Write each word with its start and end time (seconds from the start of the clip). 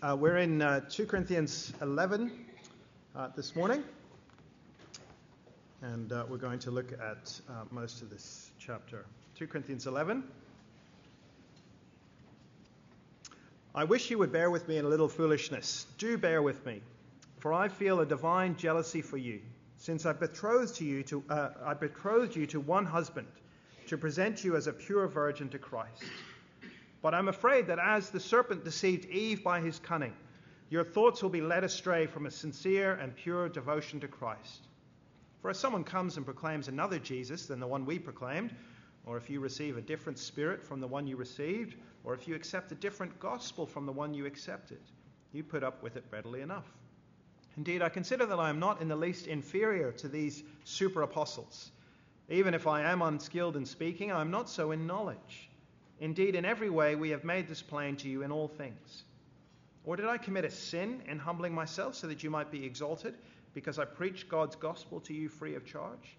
Uh, 0.00 0.16
we're 0.16 0.36
in 0.36 0.62
uh, 0.62 0.80
2 0.88 1.06
Corinthians 1.06 1.72
11 1.82 2.30
uh, 3.16 3.30
this 3.34 3.56
morning, 3.56 3.82
and 5.82 6.12
uh, 6.12 6.24
we're 6.28 6.36
going 6.36 6.60
to 6.60 6.70
look 6.70 6.92
at 6.92 7.40
uh, 7.48 7.64
most 7.72 8.00
of 8.00 8.08
this 8.08 8.52
chapter. 8.60 9.06
2 9.34 9.48
Corinthians 9.48 9.88
11. 9.88 10.22
I 13.74 13.82
wish 13.82 14.08
you 14.08 14.18
would 14.18 14.30
bear 14.30 14.52
with 14.52 14.68
me 14.68 14.78
in 14.78 14.84
a 14.84 14.88
little 14.88 15.08
foolishness. 15.08 15.86
Do 15.98 16.16
bear 16.16 16.42
with 16.42 16.64
me, 16.64 16.80
for 17.40 17.52
I 17.52 17.66
feel 17.66 17.98
a 17.98 18.06
divine 18.06 18.54
jealousy 18.56 19.02
for 19.02 19.16
you, 19.16 19.40
since 19.78 20.06
I 20.06 20.12
betrothed 20.12 20.80
you 20.80 21.02
to 21.02 21.24
uh, 21.28 21.48
I 21.66 21.74
betrothed 21.74 22.36
you 22.36 22.46
to 22.46 22.60
one 22.60 22.86
husband, 22.86 23.26
to 23.88 23.98
present 23.98 24.44
you 24.44 24.54
as 24.54 24.68
a 24.68 24.72
pure 24.72 25.08
virgin 25.08 25.48
to 25.48 25.58
Christ. 25.58 26.04
But 27.00 27.14
I'm 27.14 27.28
afraid 27.28 27.68
that 27.68 27.78
as 27.78 28.10
the 28.10 28.20
serpent 28.20 28.64
deceived 28.64 29.06
Eve 29.06 29.44
by 29.44 29.60
his 29.60 29.78
cunning, 29.78 30.14
your 30.70 30.84
thoughts 30.84 31.22
will 31.22 31.30
be 31.30 31.40
led 31.40 31.64
astray 31.64 32.06
from 32.06 32.26
a 32.26 32.30
sincere 32.30 32.94
and 32.94 33.14
pure 33.14 33.48
devotion 33.48 34.00
to 34.00 34.08
Christ. 34.08 34.66
For 35.40 35.50
if 35.50 35.56
someone 35.56 35.84
comes 35.84 36.16
and 36.16 36.26
proclaims 36.26 36.68
another 36.68 36.98
Jesus 36.98 37.46
than 37.46 37.60
the 37.60 37.66
one 37.66 37.86
we 37.86 37.98
proclaimed, 37.98 38.54
or 39.06 39.16
if 39.16 39.30
you 39.30 39.40
receive 39.40 39.76
a 39.76 39.82
different 39.82 40.18
spirit 40.18 40.62
from 40.62 40.80
the 40.80 40.86
one 40.86 41.06
you 41.06 41.16
received, 41.16 41.76
or 42.04 42.14
if 42.14 42.26
you 42.26 42.34
accept 42.34 42.72
a 42.72 42.74
different 42.74 43.18
gospel 43.20 43.64
from 43.64 43.86
the 43.86 43.92
one 43.92 44.12
you 44.12 44.26
accepted, 44.26 44.80
you 45.32 45.42
put 45.44 45.62
up 45.62 45.82
with 45.82 45.96
it 45.96 46.04
readily 46.10 46.40
enough. 46.40 46.66
Indeed, 47.56 47.80
I 47.82 47.88
consider 47.88 48.26
that 48.26 48.38
I 48.38 48.50
am 48.50 48.58
not 48.58 48.82
in 48.82 48.88
the 48.88 48.96
least 48.96 49.26
inferior 49.26 49.92
to 49.92 50.08
these 50.08 50.42
super 50.64 51.02
apostles. 51.02 51.70
Even 52.28 52.54
if 52.54 52.66
I 52.66 52.82
am 52.82 53.00
unskilled 53.00 53.56
in 53.56 53.64
speaking, 53.64 54.12
I 54.12 54.20
am 54.20 54.30
not 54.30 54.50
so 54.50 54.72
in 54.72 54.86
knowledge. 54.86 55.47
Indeed, 56.00 56.34
in 56.34 56.44
every 56.44 56.70
way 56.70 56.94
we 56.94 57.10
have 57.10 57.24
made 57.24 57.48
this 57.48 57.62
plain 57.62 57.96
to 57.96 58.08
you 58.08 58.22
in 58.22 58.30
all 58.30 58.48
things. 58.48 59.04
Or 59.84 59.96
did 59.96 60.06
I 60.06 60.18
commit 60.18 60.44
a 60.44 60.50
sin 60.50 61.02
in 61.08 61.18
humbling 61.18 61.54
myself 61.54 61.94
so 61.94 62.06
that 62.06 62.22
you 62.22 62.30
might 62.30 62.50
be 62.50 62.64
exalted, 62.64 63.14
because 63.54 63.78
I 63.78 63.84
preached 63.84 64.28
God's 64.28 64.54
gospel 64.54 65.00
to 65.00 65.14
you 65.14 65.28
free 65.28 65.54
of 65.54 65.64
charge? 65.64 66.16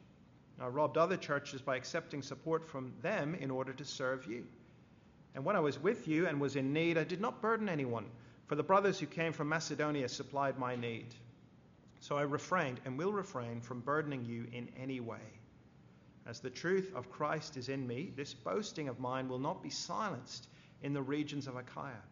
I 0.59 0.67
robbed 0.67 0.97
other 0.97 1.15
churches 1.15 1.61
by 1.61 1.77
accepting 1.77 2.21
support 2.21 2.67
from 2.67 2.93
them 3.01 3.35
in 3.35 3.49
order 3.49 3.71
to 3.71 3.85
serve 3.85 4.25
you. 4.25 4.45
And 5.35 5.45
when 5.45 5.55
I 5.55 5.61
was 5.61 5.79
with 5.79 6.07
you 6.07 6.27
and 6.27 6.41
was 6.41 6.57
in 6.57 6.73
need, 6.73 6.97
I 6.97 7.05
did 7.05 7.21
not 7.21 7.41
burden 7.41 7.69
anyone, 7.69 8.05
for 8.47 8.55
the 8.55 8.63
brothers 8.63 8.99
who 8.99 9.05
came 9.05 9.31
from 9.31 9.47
Macedonia 9.47 10.09
supplied 10.09 10.57
my 10.57 10.75
need. 10.75 11.13
So 12.01 12.17
I 12.17 12.23
refrained 12.23 12.81
and 12.85 12.97
will 12.97 13.13
refrain 13.13 13.61
from 13.61 13.81
burdening 13.81 14.25
you 14.25 14.47
in 14.51 14.67
any 14.77 14.99
way. 14.99 15.38
As 16.29 16.39
the 16.39 16.49
truth 16.51 16.91
of 16.93 17.09
Christ 17.09 17.57
is 17.57 17.69
in 17.69 17.87
me, 17.87 18.13
this 18.15 18.35
boasting 18.35 18.87
of 18.87 18.99
mine 18.99 19.27
will 19.27 19.39
not 19.39 19.63
be 19.63 19.71
silenced 19.71 20.47
in 20.83 20.93
the 20.93 21.01
regions 21.01 21.47
of 21.47 21.55
Achaia. 21.55 22.03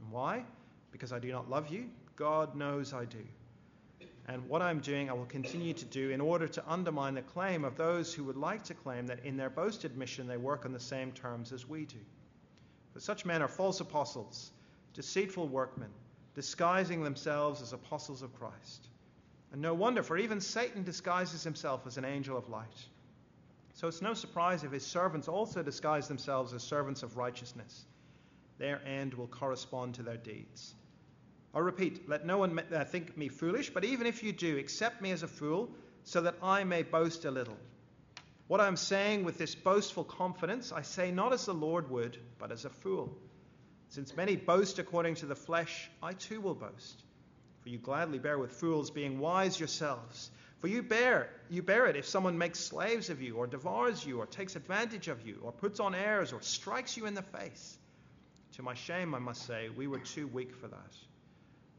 And 0.00 0.12
why? 0.12 0.44
Because 0.92 1.12
I 1.12 1.18
do 1.18 1.32
not 1.32 1.50
love 1.50 1.68
you? 1.70 1.90
God 2.14 2.54
knows 2.54 2.92
I 2.92 3.04
do. 3.04 3.26
And 4.28 4.48
what 4.48 4.62
I'm 4.62 4.78
doing, 4.78 5.10
I 5.10 5.12
will 5.14 5.24
continue 5.24 5.72
to 5.72 5.84
do 5.86 6.10
in 6.10 6.20
order 6.20 6.46
to 6.46 6.62
undermine 6.70 7.14
the 7.14 7.22
claim 7.22 7.64
of 7.64 7.76
those 7.76 8.14
who 8.14 8.22
would 8.22 8.36
like 8.36 8.62
to 8.64 8.74
claim 8.74 9.08
that 9.08 9.24
in 9.24 9.36
their 9.36 9.50
boasted 9.50 9.96
mission 9.96 10.28
they 10.28 10.36
work 10.36 10.64
on 10.64 10.72
the 10.72 10.78
same 10.78 11.10
terms 11.10 11.52
as 11.52 11.68
we 11.68 11.84
do. 11.84 11.98
But 12.92 13.02
such 13.02 13.24
men 13.24 13.42
are 13.42 13.48
false 13.48 13.80
apostles, 13.80 14.52
deceitful 14.92 15.48
workmen, 15.48 15.90
disguising 16.36 17.02
themselves 17.02 17.60
as 17.60 17.72
apostles 17.72 18.22
of 18.22 18.38
Christ. 18.38 18.86
And 19.50 19.60
no 19.60 19.74
wonder, 19.74 20.04
for 20.04 20.16
even 20.16 20.40
Satan 20.40 20.84
disguises 20.84 21.42
himself 21.42 21.88
as 21.88 21.98
an 21.98 22.04
angel 22.04 22.38
of 22.38 22.48
light. 22.48 22.86
So 23.74 23.88
it's 23.88 24.00
no 24.00 24.14
surprise 24.14 24.62
if 24.62 24.70
his 24.70 24.86
servants 24.86 25.28
also 25.28 25.62
disguise 25.62 26.08
themselves 26.08 26.52
as 26.52 26.62
servants 26.62 27.02
of 27.02 27.16
righteousness. 27.16 27.84
Their 28.58 28.80
end 28.86 29.14
will 29.14 29.26
correspond 29.26 29.96
to 29.96 30.02
their 30.02 30.16
deeds. 30.16 30.74
I 31.52 31.58
repeat, 31.58 32.08
let 32.08 32.24
no 32.24 32.38
one 32.38 32.60
uh, 32.72 32.84
think 32.84 33.16
me 33.16 33.28
foolish, 33.28 33.70
but 33.70 33.84
even 33.84 34.06
if 34.06 34.22
you 34.22 34.32
do, 34.32 34.58
accept 34.58 35.02
me 35.02 35.10
as 35.10 35.22
a 35.22 35.28
fool, 35.28 35.70
so 36.04 36.20
that 36.20 36.36
I 36.42 36.64
may 36.64 36.82
boast 36.82 37.24
a 37.24 37.30
little. 37.30 37.56
What 38.46 38.60
I 38.60 38.68
am 38.68 38.76
saying 38.76 39.24
with 39.24 39.38
this 39.38 39.54
boastful 39.54 40.04
confidence, 40.04 40.70
I 40.70 40.82
say 40.82 41.10
not 41.10 41.32
as 41.32 41.46
the 41.46 41.54
Lord 41.54 41.90
would, 41.90 42.18
but 42.38 42.52
as 42.52 42.64
a 42.64 42.70
fool. 42.70 43.16
Since 43.88 44.16
many 44.16 44.36
boast 44.36 44.78
according 44.78 45.16
to 45.16 45.26
the 45.26 45.34
flesh, 45.34 45.90
I 46.02 46.12
too 46.12 46.40
will 46.40 46.54
boast. 46.54 47.02
For 47.62 47.70
you 47.70 47.78
gladly 47.78 48.18
bear 48.18 48.38
with 48.38 48.52
fools, 48.52 48.90
being 48.90 49.18
wise 49.18 49.58
yourselves. 49.58 50.30
For 50.64 50.68
you 50.68 50.82
bear, 50.82 51.28
you 51.50 51.62
bear 51.62 51.84
it 51.88 51.94
if 51.94 52.06
someone 52.06 52.38
makes 52.38 52.58
slaves 52.58 53.10
of 53.10 53.20
you, 53.20 53.36
or 53.36 53.46
devours 53.46 54.06
you, 54.06 54.20
or 54.20 54.24
takes 54.24 54.56
advantage 54.56 55.08
of 55.08 55.26
you, 55.26 55.38
or 55.42 55.52
puts 55.52 55.78
on 55.78 55.94
airs, 55.94 56.32
or 56.32 56.40
strikes 56.40 56.96
you 56.96 57.04
in 57.04 57.12
the 57.12 57.20
face. 57.20 57.76
To 58.52 58.62
my 58.62 58.72
shame, 58.72 59.14
I 59.14 59.18
must 59.18 59.46
say, 59.46 59.68
we 59.68 59.86
were 59.86 59.98
too 59.98 60.26
weak 60.26 60.56
for 60.56 60.68
that. 60.68 60.96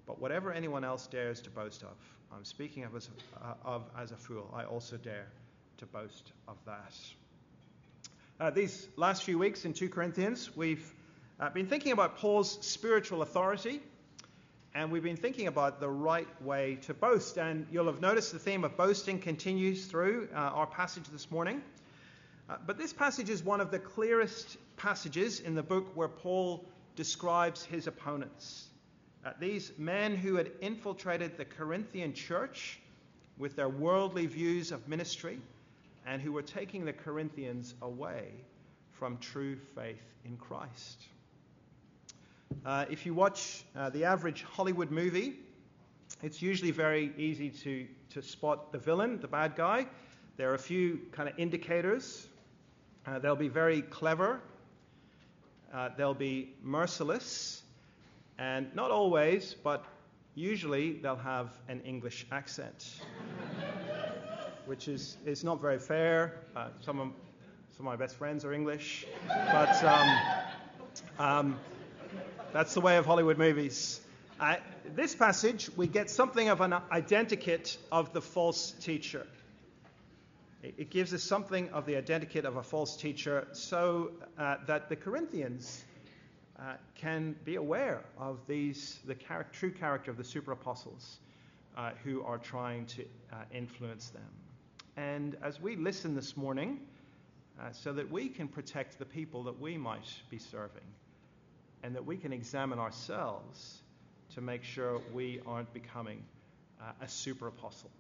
But 0.06 0.22
whatever 0.22 0.54
anyone 0.54 0.84
else 0.84 1.08
dares 1.08 1.42
to 1.42 1.50
boast 1.50 1.82
of, 1.82 1.98
I'm 2.32 2.46
speaking 2.46 2.84
of 2.84 2.96
as, 2.96 3.10
uh, 3.42 3.56
of 3.64 3.90
as 3.98 4.12
a 4.12 4.18
fool, 4.18 4.54
I 4.56 4.66
also 4.66 4.98
dare 4.98 5.30
to 5.80 5.88
boast 5.88 6.32
of 6.48 6.58
that. 6.68 6.94
Uh, 8.40 8.52
these 8.52 8.88
last 8.98 9.24
few 9.24 9.40
weeks 9.40 9.66
in 9.66 9.74
2 9.74 9.90
Corinthians, 9.90 10.56
we've 10.56 10.94
uh, 11.40 11.50
been 11.50 11.66
thinking 11.66 11.92
about 11.92 12.18
Paul's 12.18 12.64
spiritual 12.64 13.24
authority 13.24 13.82
and 14.76 14.92
we've 14.92 15.04
been 15.04 15.16
thinking 15.16 15.48
about 15.48 15.80
the 15.80 15.90
right 15.90 16.28
way 16.44 16.78
to 16.82 16.94
boast. 16.94 17.38
And 17.38 17.66
you'll 17.72 17.86
have 17.86 18.02
noticed 18.02 18.34
the 18.34 18.40
theme 18.40 18.66
of 18.66 18.76
boasting 18.76 19.20
continues 19.20 19.86
through 19.86 20.28
uh, 20.34 20.38
our 20.38 20.68
passage 20.68 21.06
this 21.14 21.32
morning. 21.32 21.62
Uh, 22.50 22.58
but 22.68 22.78
this 22.78 22.92
passage 22.92 23.30
is 23.30 23.42
one 23.42 23.62
of 23.62 23.72
the 23.72 23.80
clearest 23.80 24.58
passages 24.76 25.40
in 25.40 25.56
the 25.56 25.64
book 25.64 25.96
where 25.96 26.10
Paul 26.10 26.66
describes 26.98 27.64
his 27.64 27.88
opponents. 27.88 28.68
Uh, 29.26 29.32
these 29.40 29.72
men 29.78 30.14
who 30.14 30.36
had 30.36 30.52
infiltrated 30.60 31.38
the 31.38 31.46
Corinthian 31.46 32.14
church 32.14 32.78
with 33.38 33.56
their 33.56 33.70
worldly 33.70 34.26
views 34.26 34.74
of 34.74 34.90
ministry 34.90 35.40
and 36.06 36.22
who 36.22 36.34
were 36.34 36.42
taking 36.42 36.84
the 36.84 36.94
Corinthians 36.94 37.74
away 37.82 38.28
from 38.92 39.18
true 39.20 39.56
faith 39.74 40.04
in 40.26 40.36
Christ. 40.36 41.06
Uh, 42.64 42.86
if 42.90 43.06
you 43.06 43.14
watch 43.14 43.64
uh, 43.76 43.90
the 43.90 44.04
average 44.04 44.44
Hollywood 44.44 44.92
movie, 44.92 45.40
it's 46.22 46.42
usually 46.42 46.72
very 46.72 47.12
easy 47.18 47.50
to, 47.50 47.88
to 48.12 48.22
spot 48.22 48.72
the 48.72 48.78
villain, 48.78 49.20
the 49.20 49.28
bad 49.28 49.56
guy. 49.56 49.86
There 50.38 50.52
are 50.52 50.56
a 50.56 50.60
few 50.60 51.02
kind 51.12 51.28
of 51.28 51.38
indicators. 51.40 52.28
Uh, 53.06 53.20
they'll 53.20 53.36
be 53.36 53.48
very 53.48 53.82
clever, 53.82 54.42
uh, 55.74 55.90
they'll 55.98 56.16
be 56.16 56.54
merciless, 56.64 57.62
and 58.40 58.74
not 58.76 58.90
always, 58.90 59.56
but 59.64 59.86
usually 60.34 60.94
they'll 60.94 61.16
have 61.16 61.58
an 61.70 61.82
English 61.82 62.26
accent, 62.32 63.02
which 64.66 64.88
is, 64.88 65.18
is 65.26 65.44
not 65.44 65.62
very 65.62 65.78
fair. 65.78 66.42
Uh, 66.56 66.70
some, 66.82 67.00
of, 67.00 67.10
some 67.78 67.86
of 67.88 67.92
my 67.92 67.96
best 67.96 68.16
friends 68.16 68.44
are 68.44 68.54
English, 68.54 69.06
but. 69.28 69.84
Um, 69.84 70.20
um, 71.20 71.60
that's 72.56 72.74
the 72.74 72.80
way 72.80 72.96
of 72.96 73.06
Hollywood 73.06 73.38
movies. 73.38 74.00
Uh, 74.40 74.56
this 74.96 75.14
passage, 75.14 75.70
we 75.76 75.88
get 75.88 76.10
something 76.10 76.48
of 76.48 76.62
an 76.62 76.72
identikit 76.90 77.76
of 77.92 78.14
the 78.14 78.22
false 78.22 78.72
teacher. 78.80 79.28
It, 80.64 80.90
gives 80.90 81.14
us 81.14 81.22
something 81.22 81.68
of 81.72 81.86
the 81.86 81.96
identikit 81.96 82.46
of 82.46 82.56
a 82.56 82.64
false 82.64 82.96
teacher 82.96 83.46
so 83.52 84.12
uh, 84.38 84.56
that 84.68 84.88
the 84.88 84.96
Corinthians 84.96 85.84
uh, 86.58 86.76
can 86.96 87.36
be 87.44 87.56
aware 87.56 88.06
of 88.18 88.40
these, 88.48 89.00
the 89.04 89.16
char- 89.16 89.48
true 89.52 89.72
character 89.72 90.10
of 90.10 90.16
the 90.16 90.24
super 90.24 90.54
apostles 90.54 91.18
uh, 91.76 91.90
who 92.06 92.24
are 92.24 92.38
trying 92.38 92.86
to 92.86 93.02
uh, 93.34 93.36
influence 93.54 94.12
them. 94.12 94.32
And 94.96 95.36
as 95.44 95.60
we 95.60 95.76
listen 95.76 96.16
this 96.16 96.38
morning, 96.38 96.80
uh, 97.60 97.74
so 97.74 97.92
that 97.92 98.10
we 98.10 98.30
can 98.30 98.48
protect 98.48 98.98
the 98.98 99.06
people 99.06 99.44
that 99.44 99.60
we 99.60 99.78
might 99.78 100.08
be 100.30 100.40
serving 100.40 100.84
and 101.84 101.96
that 101.96 102.06
we 102.06 102.18
can 102.18 102.34
examine 102.34 102.80
ourselves 102.80 103.82
to 104.34 104.42
make 104.42 104.64
sure 104.64 105.02
we 105.14 105.42
aren't 105.46 105.72
becoming 105.74 106.24
uh, 106.82 106.92
a 107.02 107.08
super 107.08 107.48
apostle. 107.48 107.92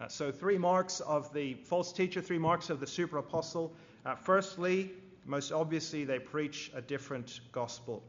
Uh, 0.00 0.08
so, 0.08 0.32
three 0.32 0.58
marks 0.58 1.00
of 1.00 1.32
the 1.32 1.54
false 1.54 1.92
teacher, 1.92 2.20
three 2.20 2.38
marks 2.38 2.70
of 2.70 2.80
the 2.80 2.86
super 2.86 3.18
apostle. 3.18 3.72
Uh, 4.04 4.14
firstly, 4.14 4.90
most 5.26 5.52
obviously, 5.52 6.04
they 6.04 6.18
preach 6.18 6.70
a 6.74 6.80
different 6.80 7.40
gospel. 7.52 8.02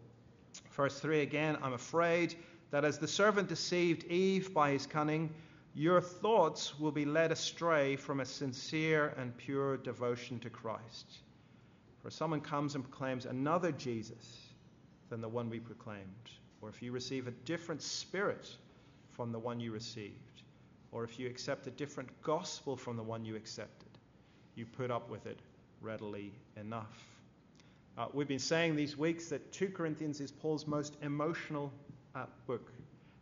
Verse 0.72 1.00
3 1.00 1.22
again, 1.22 1.58
I'm 1.62 1.74
afraid 1.74 2.36
that 2.72 2.86
as 2.86 2.98
the 2.98 3.08
servant 3.08 3.50
deceived 3.50 4.06
Eve 4.06 4.54
by 4.54 4.72
his 4.72 4.88
cunning, 4.88 5.30
your 5.76 6.02
thoughts 6.02 6.80
will 6.80 6.92
be 6.92 7.06
led 7.06 7.32
astray 7.32 7.96
from 7.96 8.20
a 8.20 8.26
sincere 8.26 9.14
and 9.18 9.36
pure 9.38 9.78
devotion 9.78 10.40
to 10.40 10.50
Christ. 10.50 11.20
For 12.02 12.10
someone 12.10 12.42
comes 12.42 12.76
and 12.76 12.84
proclaims 12.84 13.26
another 13.26 13.72
Jesus 13.72 14.43
than 15.14 15.22
the 15.22 15.30
one 15.30 15.48
we 15.48 15.60
proclaimed, 15.60 16.32
or 16.60 16.70
if 16.70 16.82
you 16.82 16.92
receive 16.92 17.28
a 17.28 17.32
different 17.46 17.84
spirit 17.84 18.50
from 19.12 19.32
the 19.32 19.38
one 19.38 19.60
you 19.60 19.72
received, 19.72 20.42
or 20.92 21.04
if 21.04 21.20
you 21.20 21.28
accept 21.28 21.68
a 21.68 21.70
different 21.70 22.10
gospel 22.24 22.76
from 22.76 22.98
the 22.98 23.04
one 23.04 23.24
you 23.24 23.36
accepted, 23.36 23.92
you 24.56 24.66
put 24.66 24.90
up 24.90 25.12
with 25.12 25.28
it 25.28 25.38
readily 25.82 26.32
enough. 26.60 27.06
Uh, 27.96 28.08
we've 28.12 28.28
been 28.28 28.40
saying 28.40 28.76
these 28.76 28.98
weeks 28.98 29.28
that 29.28 29.52
2 29.52 29.68
Corinthians 29.68 30.20
is 30.20 30.32
Paul's 30.32 30.66
most 30.66 30.96
emotional 31.04 31.72
uh, 32.16 32.26
book. 32.48 32.72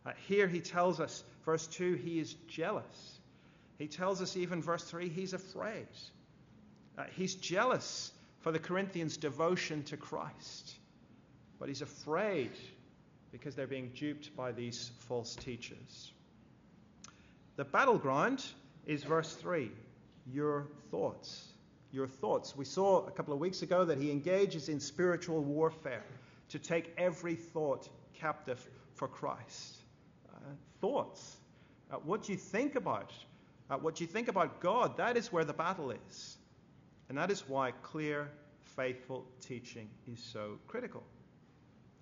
Uh, 0.06 0.12
here 0.30 0.48
he 0.48 0.62
tells 0.62 1.02
us, 1.02 1.26
verse 1.44 1.68
2, 1.68 1.96
he 1.96 2.22
is 2.22 2.36
jealous. 2.48 3.20
He 3.80 3.88
tells 3.88 4.22
us, 4.22 4.38
even 4.38 4.62
verse 4.62 4.86
3, 4.86 5.10
he's 5.10 5.34
afraid. 5.34 5.88
Uh, 6.98 7.04
he's 7.18 7.36
jealous 7.36 8.14
for 8.40 8.54
the 8.54 8.60
Corinthians' 8.60 9.18
devotion 9.18 9.84
to 9.84 9.98
Christ, 9.98 10.76
but 11.62 11.70
he's 11.70 11.84
afraid 11.84 12.50
because 13.32 13.54
they're 13.54 13.68
being 13.68 13.92
duped 13.96 14.36
by 14.36 14.52
these 14.52 14.92
false 15.02 15.36
teachers. 15.36 16.12
The 17.56 17.64
battleground 17.64 18.44
is 18.88 19.04
verse 19.04 19.32
3 19.36 19.70
your 20.26 20.66
thoughts. 20.90 21.48
Your 21.92 22.08
thoughts. 22.08 22.56
We 22.56 22.66
saw 22.66 23.06
a 23.06 23.12
couple 23.12 23.34
of 23.34 23.40
weeks 23.40 23.62
ago 23.62 23.86
that 23.86 24.00
he 24.00 24.10
engages 24.10 24.70
in 24.70 24.80
spiritual 24.80 25.44
warfare 25.44 26.04
to 26.50 26.58
take 26.58 26.92
every 26.98 27.36
thought 27.36 27.88
captive 28.16 28.60
for 28.96 29.08
Christ. 29.08 29.78
Uh, 30.34 30.40
thoughts. 30.80 31.38
Uh, 31.92 31.98
what 31.98 32.28
you 32.28 32.38
think 32.38 32.76
about, 32.76 33.14
uh, 33.70 33.78
what 33.78 34.02
you 34.02 34.08
think 34.08 34.30
about 34.30 34.62
God, 34.62 34.98
that 34.98 35.16
is 35.16 35.32
where 35.32 35.46
the 35.46 35.54
battle 35.54 35.92
is. 35.92 36.38
And 37.08 37.18
that 37.20 37.30
is 37.30 37.48
why 37.48 37.72
clear, 37.84 38.30
faithful 38.76 39.26
teaching 39.42 39.90
is 40.08 40.24
so 40.24 40.58
critical. 40.68 41.04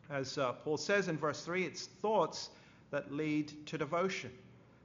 As 0.10 0.38
uh, 0.38 0.54
Paul 0.54 0.78
says 0.78 1.08
in 1.08 1.18
verse 1.18 1.44
3, 1.44 1.66
it's 1.66 1.86
thoughts 1.86 2.50
that 2.92 3.12
lead 3.12 3.54
to 3.68 3.78
devotion. 3.78 4.32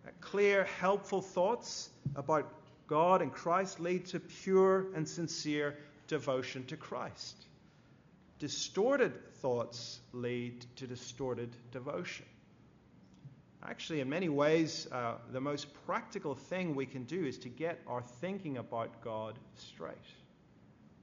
Uh, 0.06 0.10
clear, 0.20 0.64
helpful 0.64 1.22
thoughts 1.22 1.88
about 2.14 2.52
God 2.86 3.22
and 3.22 3.32
Christ 3.32 3.80
lead 3.80 4.04
to 4.06 4.20
pure 4.20 4.86
and 4.94 5.08
sincere 5.08 5.78
devotion 6.08 6.64
to 6.66 6.76
Christ. 6.76 7.46
Distorted 8.38 9.14
thoughts 9.36 10.00
lead 10.12 10.66
to 10.76 10.86
distorted 10.86 11.56
devotion. 11.72 12.26
Actually, 13.66 14.00
in 14.00 14.10
many 14.10 14.28
ways, 14.28 14.86
uh, 14.92 15.14
the 15.32 15.40
most 15.40 15.68
practical 15.86 16.34
thing 16.34 16.74
we 16.74 16.84
can 16.84 17.04
do 17.04 17.24
is 17.24 17.38
to 17.38 17.48
get 17.48 17.80
our 17.86 18.02
thinking 18.02 18.58
about 18.58 19.00
God 19.00 19.38
straight. 19.56 19.94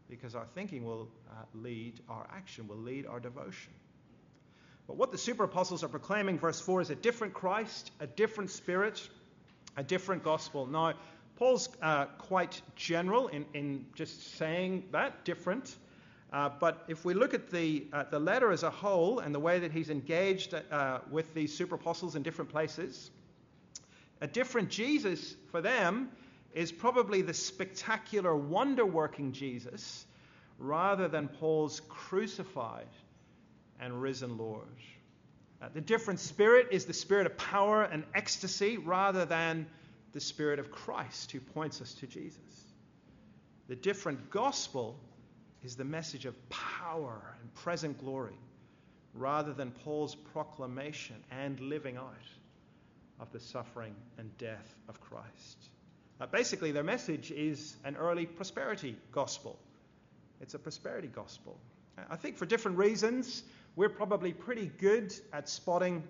Because 0.07 0.35
our 0.35 0.45
thinking 0.53 0.85
will 0.85 1.07
uh, 1.31 1.43
lead 1.55 2.01
our 2.07 2.27
action, 2.31 2.67
will 2.67 2.77
lead 2.77 3.07
our 3.07 3.19
devotion. 3.19 3.71
But 4.87 4.97
what 4.97 5.11
the 5.11 5.17
super 5.17 5.43
apostles 5.43 5.83
are 5.83 5.87
proclaiming, 5.87 6.37
verse 6.37 6.59
4, 6.59 6.81
is 6.81 6.89
a 6.89 6.95
different 6.95 7.33
Christ, 7.33 7.91
a 7.99 8.07
different 8.07 8.49
Spirit, 8.49 9.07
a 9.77 9.83
different 9.83 10.23
gospel. 10.23 10.65
Now, 10.65 10.93
Paul's 11.35 11.69
uh, 11.81 12.05
quite 12.17 12.61
general 12.75 13.27
in, 13.29 13.45
in 13.53 13.85
just 13.95 14.37
saying 14.37 14.83
that, 14.91 15.25
different. 15.25 15.75
Uh, 16.31 16.49
but 16.59 16.85
if 16.87 17.03
we 17.03 17.13
look 17.13 17.33
at 17.33 17.49
the, 17.49 17.87
uh, 17.91 18.03
the 18.09 18.19
letter 18.19 18.51
as 18.51 18.63
a 18.63 18.69
whole 18.69 19.19
and 19.19 19.35
the 19.35 19.39
way 19.39 19.59
that 19.59 19.71
he's 19.71 19.89
engaged 19.89 20.53
uh, 20.53 20.99
with 21.09 21.33
these 21.33 21.55
super 21.55 21.75
apostles 21.75 22.15
in 22.15 22.23
different 22.23 22.49
places, 22.49 23.11
a 24.21 24.27
different 24.27 24.69
Jesus 24.69 25.35
for 25.49 25.61
them 25.61 26.09
is 26.53 26.71
probably 26.71 27.21
the 27.21 27.33
spectacular, 27.33 28.35
wonder 28.35 28.85
working 28.85 29.31
Jesus 29.31 30.05
rather 30.59 31.07
than 31.07 31.27
Paul's 31.27 31.81
crucified 31.89 32.87
and 33.81 34.01
risen 34.01 34.37
Lord. 34.37 34.67
Uh, 35.61 35.67
the 35.73 35.81
different 35.81 36.19
spirit 36.19 36.67
is 36.71 36.85
the 36.85 36.93
spirit 36.93 37.25
of 37.25 37.37
power 37.37 37.83
and 37.83 38.03
ecstasy 38.15 38.77
rather 38.77 39.25
than 39.25 39.67
the 40.13 40.19
spirit 40.19 40.59
of 40.59 40.71
Christ 40.71 41.31
who 41.31 41.39
points 41.39 41.81
us 41.81 41.93
to 41.95 42.07
Jesus. 42.07 42.65
The 43.67 43.75
different 43.75 44.29
gospel 44.29 44.99
is 45.63 45.75
the 45.75 45.83
message 45.83 46.25
of 46.25 46.35
power 46.49 47.35
and 47.41 47.53
present 47.53 47.99
glory 47.99 48.37
rather 49.13 49.53
than 49.53 49.71
Paul's 49.71 50.15
proclamation 50.15 51.17
and 51.31 51.59
living 51.59 51.97
out 51.97 52.13
of 53.19 53.31
the 53.31 53.39
suffering 53.39 53.95
and 54.17 54.35
death 54.37 54.75
of 54.89 54.99
Christ. 54.99 55.69
Uh, 56.19 56.25
basically, 56.27 56.71
their 56.71 56.83
message 56.83 57.31
is 57.31 57.75
an 57.83 57.95
early 57.95 58.25
prosperity 58.25 58.95
gospel. 59.11 59.59
It's 60.39 60.53
a 60.53 60.59
prosperity 60.59 61.07
gospel. 61.07 61.59
I 62.09 62.15
think 62.15 62.37
for 62.37 62.45
different 62.45 62.77
reasons, 62.77 63.43
we're 63.75 63.89
probably 63.89 64.33
pretty 64.33 64.71
good 64.77 65.13
at 65.31 65.47
spotting 65.47 66.03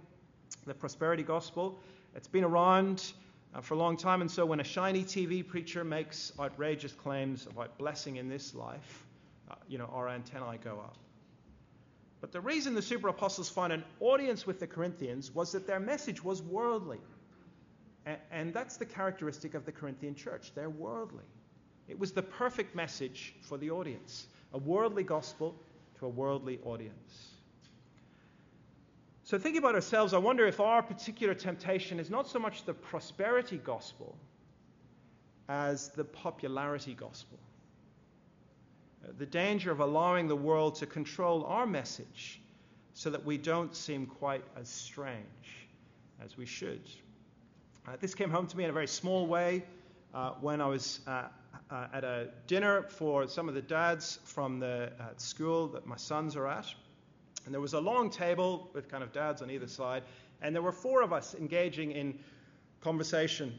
the 0.65 0.73
prosperity 0.73 1.23
gospel. 1.23 1.79
It's 2.15 2.27
been 2.27 2.43
around 2.43 3.13
uh, 3.53 3.61
for 3.61 3.75
a 3.75 3.77
long 3.77 3.97
time, 3.97 4.21
and 4.21 4.31
so 4.31 4.45
when 4.45 4.59
a 4.59 4.63
shiny 4.63 5.03
TV 5.03 5.47
preacher 5.47 5.83
makes 5.83 6.31
outrageous 6.39 6.93
claims 6.93 7.45
about 7.47 7.77
blessing 7.77 8.15
in 8.15 8.29
this 8.29 8.55
life, 8.55 9.05
uh, 9.49 9.55
you 9.67 9.77
know, 9.77 9.89
our 9.93 10.09
antennae 10.09 10.57
go 10.63 10.79
up. 10.79 10.97
But 12.19 12.31
the 12.31 12.41
reason 12.41 12.75
the 12.75 12.81
super 12.81 13.07
apostles 13.07 13.49
found 13.49 13.73
an 13.73 13.83
audience 13.99 14.45
with 14.45 14.59
the 14.59 14.67
Corinthians 14.67 15.33
was 15.33 15.51
that 15.53 15.65
their 15.65 15.79
message 15.79 16.23
was 16.23 16.41
worldly. 16.41 16.99
And, 18.05 18.17
and 18.31 18.53
that's 18.53 18.77
the 18.77 18.85
characteristic 18.85 19.53
of 19.55 19.65
the 19.65 19.71
Corinthian 19.71 20.15
church. 20.15 20.51
They're 20.53 20.69
worldly. 20.69 21.25
It 21.87 21.97
was 21.97 22.11
the 22.11 22.21
perfect 22.21 22.75
message 22.75 23.33
for 23.41 23.57
the 23.57 23.71
audience 23.71 24.27
a 24.53 24.57
worldly 24.57 25.03
gospel 25.03 25.55
to 25.97 26.05
a 26.05 26.09
worldly 26.09 26.59
audience. 26.65 27.30
So, 29.31 29.37
thinking 29.37 29.59
about 29.59 29.75
ourselves, 29.75 30.13
I 30.13 30.17
wonder 30.17 30.45
if 30.45 30.59
our 30.59 30.83
particular 30.83 31.33
temptation 31.33 32.01
is 32.01 32.09
not 32.09 32.27
so 32.27 32.37
much 32.37 32.65
the 32.65 32.73
prosperity 32.73 33.59
gospel 33.59 34.17
as 35.47 35.87
the 35.87 36.03
popularity 36.03 36.93
gospel. 36.93 37.39
Uh, 39.01 39.13
the 39.17 39.25
danger 39.25 39.71
of 39.71 39.79
allowing 39.79 40.27
the 40.27 40.35
world 40.35 40.75
to 40.75 40.85
control 40.85 41.45
our 41.45 41.65
message 41.65 42.41
so 42.93 43.09
that 43.09 43.23
we 43.23 43.37
don't 43.37 43.73
seem 43.73 44.05
quite 44.05 44.43
as 44.57 44.67
strange 44.67 45.69
as 46.21 46.35
we 46.35 46.45
should. 46.45 46.81
Uh, 47.87 47.95
this 48.01 48.13
came 48.13 48.31
home 48.31 48.47
to 48.47 48.57
me 48.57 48.65
in 48.65 48.69
a 48.69 48.73
very 48.73 48.85
small 48.85 49.27
way 49.27 49.63
uh, 50.13 50.31
when 50.41 50.59
I 50.59 50.67
was 50.67 50.99
uh, 51.07 51.29
uh 51.69 51.87
at 51.93 52.03
a 52.03 52.31
dinner 52.47 52.83
for 52.83 53.29
some 53.29 53.47
of 53.47 53.55
the 53.55 53.61
dads 53.61 54.19
from 54.25 54.59
the 54.59 54.91
uh, 54.99 55.05
school 55.15 55.67
that 55.69 55.85
my 55.87 55.95
sons 55.95 56.35
are 56.35 56.49
at. 56.49 56.65
And 57.45 57.53
there 57.53 57.61
was 57.61 57.73
a 57.73 57.79
long 57.79 58.09
table 58.09 58.69
with 58.73 58.89
kind 58.89 59.03
of 59.03 59.11
dads 59.11 59.41
on 59.41 59.49
either 59.49 59.67
side, 59.67 60.03
and 60.41 60.53
there 60.55 60.61
were 60.61 60.71
four 60.71 61.01
of 61.01 61.13
us 61.13 61.35
engaging 61.35 61.91
in 61.91 62.19
conversation. 62.81 63.57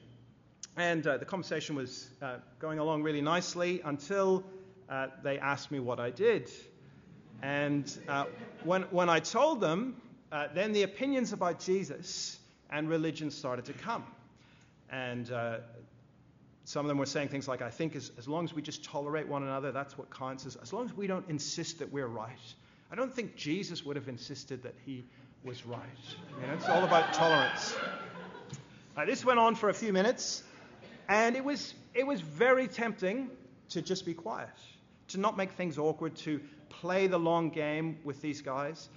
And 0.76 1.06
uh, 1.06 1.18
the 1.18 1.24
conversation 1.24 1.76
was 1.76 2.08
uh, 2.22 2.36
going 2.58 2.78
along 2.78 3.02
really 3.02 3.20
nicely 3.20 3.80
until 3.84 4.44
uh, 4.88 5.08
they 5.22 5.38
asked 5.38 5.70
me 5.70 5.80
what 5.80 6.00
I 6.00 6.10
did. 6.10 6.50
And 7.42 7.90
uh, 8.08 8.26
when, 8.64 8.82
when 8.84 9.08
I 9.10 9.20
told 9.20 9.60
them, 9.60 10.00
uh, 10.30 10.48
then 10.54 10.72
the 10.72 10.82
opinions 10.84 11.32
about 11.32 11.60
Jesus 11.60 12.38
and 12.70 12.88
religion 12.88 13.30
started 13.30 13.66
to 13.66 13.72
come. 13.72 14.04
And 14.90 15.30
uh, 15.30 15.58
some 16.64 16.86
of 16.86 16.88
them 16.88 16.98
were 16.98 17.06
saying 17.06 17.28
things 17.28 17.48
like, 17.48 17.60
I 17.60 17.70
think 17.70 17.96
as, 17.96 18.10
as 18.16 18.28
long 18.28 18.44
as 18.44 18.54
we 18.54 18.62
just 18.62 18.84
tolerate 18.84 19.28
one 19.28 19.42
another, 19.42 19.72
that's 19.72 19.98
what 19.98 20.10
counts. 20.10 20.46
As, 20.46 20.56
as 20.56 20.72
long 20.72 20.86
as 20.86 20.94
we 20.94 21.06
don't 21.06 21.28
insist 21.28 21.80
that 21.80 21.92
we're 21.92 22.06
right, 22.06 22.38
I 22.92 22.94
don't 22.94 23.14
think 23.14 23.36
Jesus 23.36 23.86
would 23.86 23.96
have 23.96 24.08
insisted 24.08 24.64
that 24.64 24.74
he 24.84 25.06
was 25.44 25.64
right. 25.64 25.80
You 26.38 26.46
know, 26.46 26.52
it's 26.52 26.68
all 26.68 26.84
about 26.84 27.14
tolerance. 27.14 27.74
This 29.06 29.24
went 29.24 29.38
on 29.38 29.54
for 29.54 29.70
a 29.70 29.74
few 29.74 29.94
minutes, 29.94 30.42
and 31.08 31.34
it 31.34 31.42
was, 31.42 31.72
it 31.94 32.06
was 32.06 32.20
very 32.20 32.68
tempting 32.68 33.30
to 33.70 33.80
just 33.80 34.04
be 34.04 34.12
quiet, 34.12 34.50
to 35.08 35.18
not 35.18 35.38
make 35.38 35.52
things 35.52 35.78
awkward, 35.78 36.16
to 36.16 36.38
play 36.68 37.06
the 37.06 37.18
long 37.18 37.48
game 37.48 37.98
with 38.04 38.20
these 38.20 38.42
guys. 38.42 38.90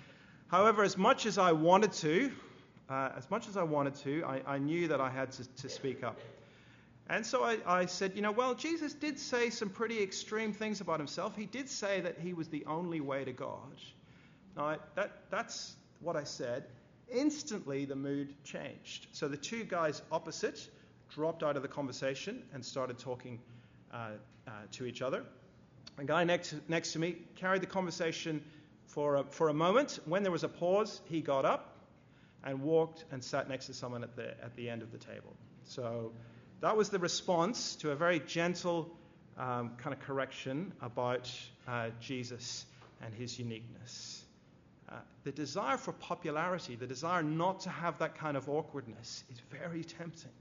However, 0.47 0.83
as 0.83 0.97
much 0.97 1.25
as 1.25 1.37
I 1.37 1.53
wanted 1.53 1.93
to, 1.93 2.33
uh, 2.89 3.11
as 3.15 3.31
much 3.31 3.47
as 3.47 3.55
I 3.55 3.63
wanted 3.63 3.95
to, 4.03 4.25
I, 4.25 4.41
I 4.45 4.57
knew 4.57 4.89
that 4.89 4.99
I 4.99 5.09
had 5.09 5.31
to, 5.31 5.47
to 5.61 5.69
speak 5.69 6.03
up. 6.03 6.19
And 7.07 7.25
so 7.25 7.43
I, 7.43 7.57
I, 7.67 7.85
said, 7.85 8.13
you 8.15 8.21
know, 8.21 8.31
well, 8.31 8.55
Jesus 8.55 8.93
did 8.93 9.19
say 9.19 9.51
some 9.51 9.69
pretty 9.69 10.01
extreme 10.01 10.53
things 10.53 10.81
about 10.81 10.99
himself. 10.99 11.35
He 11.35 11.45
did 11.45 11.69
say 11.69 12.01
that 12.01 12.17
he 12.19 12.33
was 12.33 12.47
the 12.47 12.65
only 12.65 12.99
way 12.99 13.23
to 13.23 13.31
God. 13.31 13.79
Now, 14.57 14.77
that, 14.95 15.11
that's 15.29 15.75
what 15.99 16.15
I 16.15 16.23
said. 16.23 16.65
Instantly, 17.07 17.85
the 17.85 17.95
mood 17.95 18.33
changed. 18.43 19.07
So 19.11 19.27
the 19.27 19.37
two 19.37 19.63
guys 19.63 20.01
opposite 20.11 20.67
dropped 21.09 21.43
out 21.43 21.55
of 21.55 21.61
the 21.61 21.67
conversation 21.67 22.41
and 22.53 22.65
started 22.65 22.97
talking 22.97 23.39
uh, 23.93 24.11
uh, 24.47 24.51
to 24.71 24.85
each 24.85 25.03
other. 25.03 25.23
A 25.99 26.03
guy 26.03 26.23
next, 26.23 26.55
next 26.67 26.93
to 26.93 26.99
me 26.99 27.17
carried 27.35 27.61
the 27.61 27.67
conversation 27.67 28.43
for 28.87 29.17
a, 29.17 29.23
for 29.23 29.49
a 29.49 29.53
moment. 29.53 29.99
When 30.05 30.23
there 30.23 30.31
was 30.31 30.43
a 30.43 30.49
pause, 30.49 31.01
he 31.05 31.21
got 31.21 31.45
up 31.45 31.77
and 32.43 32.61
walked 32.61 33.05
and 33.11 33.23
sat 33.23 33.47
next 33.47 33.67
to 33.67 33.73
someone 33.73 34.03
at 34.03 34.15
the, 34.15 34.29
at 34.43 34.55
the 34.55 34.69
end 34.69 34.81
of 34.81 34.91
the 34.91 34.97
table. 34.97 35.35
So 35.63 36.11
that 36.65 36.77
was 36.77 36.89
the 36.89 36.97
response 36.97 37.75
to 37.75 37.91
a 37.91 37.95
very 37.95 38.19
gentle 38.19 38.89
um, 39.37 39.73
kind 39.77 39.93
of 39.93 39.99
correction 39.99 40.73
about 40.81 41.31
uh, 41.67 41.89
Jesus 42.01 42.65
and 43.03 43.13
his 43.13 43.37
uniqueness. 43.37 44.23
Uh, 44.89 44.95
the 45.25 45.31
desire 45.31 45.77
for 45.77 45.91
popularity, 45.91 46.75
the 46.75 46.87
desire 46.87 47.21
not 47.21 47.59
to 47.61 47.69
have 47.69 47.99
that 47.99 48.17
kind 48.17 48.35
of 48.35 48.49
awkwardness, 48.49 49.23
is 49.31 49.39
very 49.51 49.83
tempting. 49.83 50.31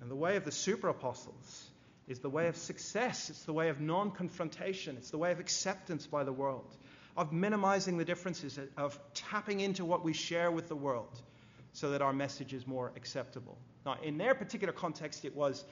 And 0.00 0.08
the 0.08 0.14
way 0.14 0.36
of 0.36 0.44
the 0.44 0.52
super 0.52 0.90
apostles 0.90 1.70
is 2.06 2.20
the 2.20 2.30
way 2.30 2.46
of 2.46 2.56
success, 2.56 3.30
it's 3.30 3.42
the 3.42 3.52
way 3.52 3.70
of 3.70 3.80
non 3.80 4.12
confrontation, 4.12 4.96
it's 4.96 5.10
the 5.10 5.18
way 5.18 5.32
of 5.32 5.40
acceptance 5.40 6.06
by 6.06 6.22
the 6.22 6.32
world. 6.32 6.72
of 7.16 7.32
minimizing 7.32 7.98
the 7.98 8.04
differences, 8.04 8.60
of 8.76 8.96
tapping 9.14 9.58
into 9.58 9.84
what 9.84 10.04
we 10.04 10.12
share 10.12 10.52
with 10.52 10.68
the 10.68 10.76
world 10.76 11.20
so 11.74 11.90
that 11.90 12.00
our 12.00 12.12
message 12.12 12.54
is 12.54 12.66
more 12.66 12.92
acceptable. 12.96 13.58
Now, 13.84 13.96
in 14.02 14.16
their 14.16 14.34
particular 14.34 14.72
context, 14.72 15.24
it 15.24 15.34
was 15.34 15.64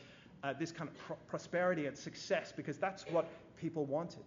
uh, 0.42 0.52
this 0.52 0.73
kind 0.73 0.90
of 0.90 0.99
pro- 0.99 1.16
prosperity 1.28 1.87
and 1.87 1.97
success 1.97 2.52
because 2.54 2.76
that's 2.76 3.04
what 3.04 3.30
people 3.56 3.87
wanted. 3.87 4.25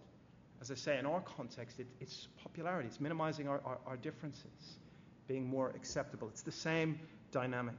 As 0.60 0.70
I 0.70 0.74
say, 0.74 0.98
in 0.98 1.04
our 1.04 1.20
context, 1.20 1.78
it, 1.78 1.86
it's 2.00 2.28
popularity, 2.42 2.88
it's 2.88 2.98
minimizing 2.98 3.46
our, 3.46 3.60
our, 3.64 3.78
our 3.86 3.96
differences, 3.98 4.78
being 5.28 5.46
more 5.46 5.68
acceptable. 5.76 6.28
It's 6.28 6.42
the 6.42 6.50
same 6.50 6.98
dynamic. 7.30 7.76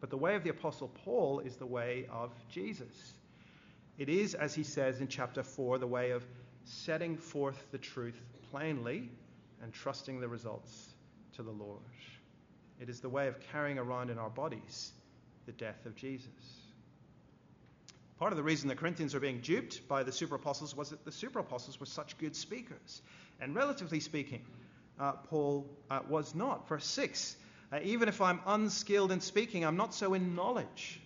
But 0.00 0.10
the 0.10 0.16
way 0.16 0.34
of 0.34 0.42
the 0.42 0.50
Apostle 0.50 0.88
Paul 1.04 1.38
is 1.38 1.56
the 1.56 1.66
way 1.66 2.06
of 2.10 2.32
Jesus. 2.48 3.14
It 3.98 4.08
is, 4.08 4.34
as 4.34 4.52
he 4.52 4.64
says 4.64 5.00
in 5.00 5.06
chapter 5.06 5.44
4, 5.44 5.78
the 5.78 5.86
way 5.86 6.10
of 6.10 6.26
setting 6.64 7.16
forth 7.16 7.66
the 7.70 7.78
truth 7.78 8.20
plainly 8.50 9.10
and 9.62 9.72
trusting 9.72 10.20
the 10.20 10.28
results 10.28 10.94
to 11.36 11.44
the 11.44 11.50
Lord. 11.50 11.80
It 12.80 12.88
is 12.88 13.00
the 13.00 13.08
way 13.08 13.28
of 13.28 13.40
carrying 13.52 13.78
around 13.78 14.10
in 14.10 14.18
our 14.18 14.30
bodies 14.30 14.92
the 15.46 15.52
death 15.52 15.86
of 15.86 15.96
Jesus. 15.96 16.28
Part 18.18 18.32
of 18.32 18.36
the 18.36 18.42
reason 18.42 18.68
the 18.68 18.74
Corinthians 18.74 19.14
were 19.14 19.20
being 19.20 19.40
duped 19.40 19.86
by 19.88 20.02
the 20.02 20.12
super 20.12 20.34
apostles 20.34 20.76
was 20.76 20.90
that 20.90 21.04
the 21.04 21.12
super 21.12 21.38
apostles 21.38 21.78
were 21.78 21.86
such 21.86 22.18
good 22.18 22.34
speakers. 22.34 23.00
And 23.40 23.54
relatively 23.54 24.00
speaking, 24.00 24.44
uh, 24.98 25.12
Paul 25.12 25.66
uh, 25.90 26.00
was 26.08 26.34
not. 26.34 26.68
Verse 26.68 26.86
6 26.86 27.36
uh, 27.72 27.78
Even 27.82 28.08
if 28.08 28.20
I'm 28.20 28.40
unskilled 28.46 29.12
in 29.12 29.20
speaking, 29.20 29.64
I'm 29.64 29.76
not 29.76 29.94
so 29.94 30.14
in 30.14 30.34
knowledge. 30.34 31.00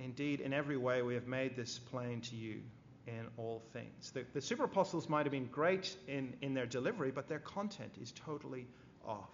Indeed, 0.00 0.40
in 0.40 0.52
every 0.52 0.76
way, 0.76 1.02
we 1.02 1.14
have 1.14 1.26
made 1.26 1.56
this 1.56 1.78
plain 1.78 2.20
to 2.22 2.36
you 2.36 2.62
in 3.06 3.26
all 3.36 3.62
things. 3.72 4.10
The, 4.10 4.24
the 4.34 4.40
super 4.40 4.64
apostles 4.64 5.08
might 5.08 5.24
have 5.24 5.32
been 5.32 5.46
great 5.46 5.96
in, 6.06 6.34
in 6.42 6.52
their 6.54 6.66
delivery, 6.66 7.10
but 7.10 7.28
their 7.28 7.38
content 7.38 7.92
is 8.00 8.12
totally 8.12 8.66
off. 9.06 9.30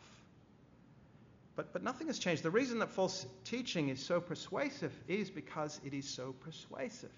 But, 1.56 1.73
but 1.73 1.82
nothing 1.82 2.08
has 2.08 2.18
changed. 2.18 2.42
The 2.42 2.50
reason 2.50 2.80
that 2.80 2.90
false 2.90 3.26
teaching 3.44 3.88
is 3.88 4.04
so 4.04 4.20
persuasive 4.20 4.92
is 5.06 5.30
because 5.30 5.80
it 5.84 5.94
is 5.94 6.08
so 6.08 6.34
persuasive. 6.40 7.12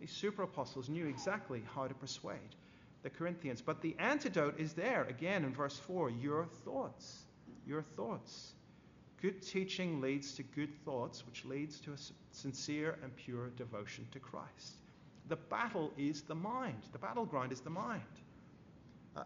These 0.00 0.12
super 0.12 0.44
apostles 0.44 0.88
knew 0.88 1.06
exactly 1.06 1.62
how 1.74 1.86
to 1.86 1.94
persuade 1.94 2.54
the 3.02 3.10
Corinthians. 3.10 3.60
But 3.60 3.82
the 3.82 3.94
antidote 3.98 4.58
is 4.58 4.72
there 4.72 5.04
again 5.04 5.44
in 5.44 5.52
verse 5.52 5.78
4 5.78 6.10
your 6.10 6.46
thoughts. 6.64 7.24
Your 7.66 7.82
thoughts. 7.82 8.52
Good 9.20 9.42
teaching 9.42 10.00
leads 10.00 10.34
to 10.34 10.42
good 10.44 10.72
thoughts, 10.84 11.26
which 11.26 11.44
leads 11.44 11.80
to 11.80 11.92
a 11.92 11.96
sincere 12.30 12.96
and 13.02 13.14
pure 13.16 13.48
devotion 13.56 14.06
to 14.12 14.20
Christ. 14.20 14.76
The 15.28 15.36
battle 15.36 15.92
is 15.98 16.22
the 16.22 16.34
mind, 16.34 16.82
the 16.92 16.98
battleground 16.98 17.52
is 17.52 17.60
the 17.60 17.70
mind. 17.70 18.00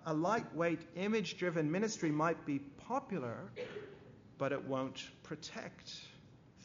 A 0.06 0.14
lightweight, 0.14 0.80
image 0.96 1.36
driven 1.36 1.70
ministry 1.70 2.10
might 2.10 2.46
be 2.46 2.58
popular, 2.88 3.52
but 4.42 4.50
it 4.50 4.64
won't 4.64 5.08
protect. 5.22 6.00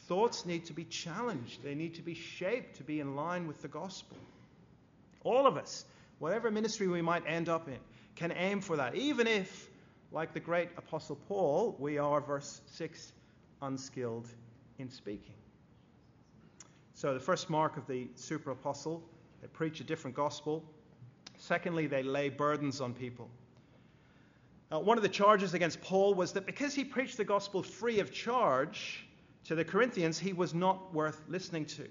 Thoughts 0.08 0.44
need 0.44 0.64
to 0.64 0.72
be 0.72 0.82
challenged, 0.82 1.62
they 1.62 1.76
need 1.76 1.94
to 1.94 2.02
be 2.02 2.12
shaped 2.12 2.74
to 2.78 2.82
be 2.82 2.98
in 2.98 3.14
line 3.14 3.46
with 3.46 3.62
the 3.62 3.68
gospel. 3.68 4.16
All 5.22 5.46
of 5.46 5.56
us, 5.56 5.84
whatever 6.18 6.50
ministry 6.50 6.88
we 6.88 7.02
might 7.02 7.22
end 7.24 7.48
up 7.48 7.68
in, 7.68 7.78
can 8.16 8.32
aim 8.32 8.60
for 8.60 8.78
that, 8.78 8.96
even 8.96 9.28
if, 9.28 9.70
like 10.10 10.34
the 10.34 10.40
great 10.40 10.70
Apostle 10.76 11.20
Paul, 11.28 11.76
we 11.78 11.98
are, 11.98 12.20
verse 12.20 12.60
6, 12.66 13.12
unskilled 13.62 14.26
in 14.80 14.90
speaking. 14.90 15.36
So, 16.94 17.14
the 17.14 17.20
first 17.20 17.48
mark 17.48 17.76
of 17.76 17.86
the 17.86 18.08
super 18.16 18.50
apostle, 18.50 19.04
they 19.40 19.46
preach 19.46 19.78
a 19.78 19.84
different 19.84 20.16
gospel. 20.16 20.64
Secondly, 21.36 21.86
they 21.86 22.02
lay 22.02 22.28
burdens 22.28 22.80
on 22.80 22.92
people. 22.92 23.30
Now, 24.70 24.80
one 24.80 24.98
of 24.98 25.02
the 25.02 25.08
charges 25.08 25.54
against 25.54 25.80
Paul 25.80 26.14
was 26.14 26.32
that 26.32 26.44
because 26.44 26.74
he 26.74 26.84
preached 26.84 27.16
the 27.16 27.24
gospel 27.24 27.62
free 27.62 28.00
of 28.00 28.12
charge 28.12 29.06
to 29.44 29.54
the 29.54 29.64
Corinthians, 29.64 30.18
he 30.18 30.34
was 30.34 30.52
not 30.52 30.92
worth 30.92 31.22
listening 31.28 31.64
to. 31.66 31.88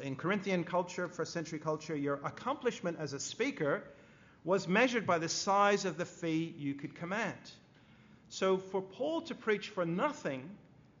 In 0.00 0.14
Corinthian 0.14 0.64
culture, 0.64 1.08
first 1.08 1.32
century 1.32 1.58
culture, 1.58 1.96
your 1.96 2.20
accomplishment 2.24 2.98
as 3.00 3.14
a 3.14 3.20
speaker 3.20 3.82
was 4.44 4.68
measured 4.68 5.06
by 5.06 5.18
the 5.18 5.28
size 5.28 5.84
of 5.84 5.96
the 5.96 6.04
fee 6.04 6.54
you 6.58 6.74
could 6.74 6.94
command. 6.94 7.38
So 8.28 8.58
for 8.58 8.82
Paul 8.82 9.22
to 9.22 9.34
preach 9.34 9.70
for 9.70 9.86
nothing 9.86 10.48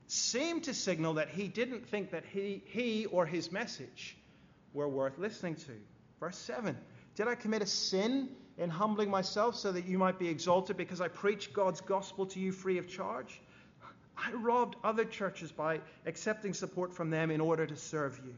seemed 0.06 0.64
to 0.64 0.74
signal 0.74 1.14
that 1.14 1.28
he 1.28 1.48
didn't 1.48 1.86
think 1.86 2.10
that 2.10 2.24
he, 2.24 2.62
he 2.64 3.04
or 3.06 3.26
his 3.26 3.52
message 3.52 4.16
were 4.72 4.88
worth 4.88 5.18
listening 5.18 5.54
to. 5.56 5.72
Verse 6.18 6.38
7 6.38 6.76
Did 7.14 7.28
I 7.28 7.34
commit 7.34 7.62
a 7.62 7.66
sin 7.66 8.30
in 8.58 8.68
humbling 8.68 9.08
myself 9.08 9.54
so 9.54 9.72
that 9.72 9.86
you 9.86 9.98
might 9.98 10.18
be 10.18 10.28
exalted 10.28 10.76
because 10.76 11.00
I 11.00 11.08
preach 11.08 11.52
God's 11.52 11.80
gospel 11.80 12.26
to 12.26 12.40
you 12.40 12.52
free 12.52 12.78
of 12.78 12.88
charge? 12.88 13.40
I 14.16 14.32
robbed 14.32 14.76
other 14.82 15.04
churches 15.04 15.52
by 15.52 15.80
accepting 16.04 16.52
support 16.52 16.92
from 16.92 17.08
them 17.08 17.30
in 17.30 17.40
order 17.40 17.66
to 17.66 17.76
serve 17.76 18.20
you. 18.24 18.34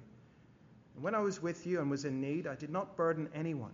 And 0.94 1.02
when 1.02 1.14
I 1.14 1.20
was 1.20 1.42
with 1.42 1.66
you 1.66 1.80
and 1.80 1.90
was 1.90 2.04
in 2.04 2.20
need, 2.20 2.46
I 2.46 2.54
did 2.54 2.70
not 2.70 2.96
burden 2.96 3.30
anyone, 3.34 3.72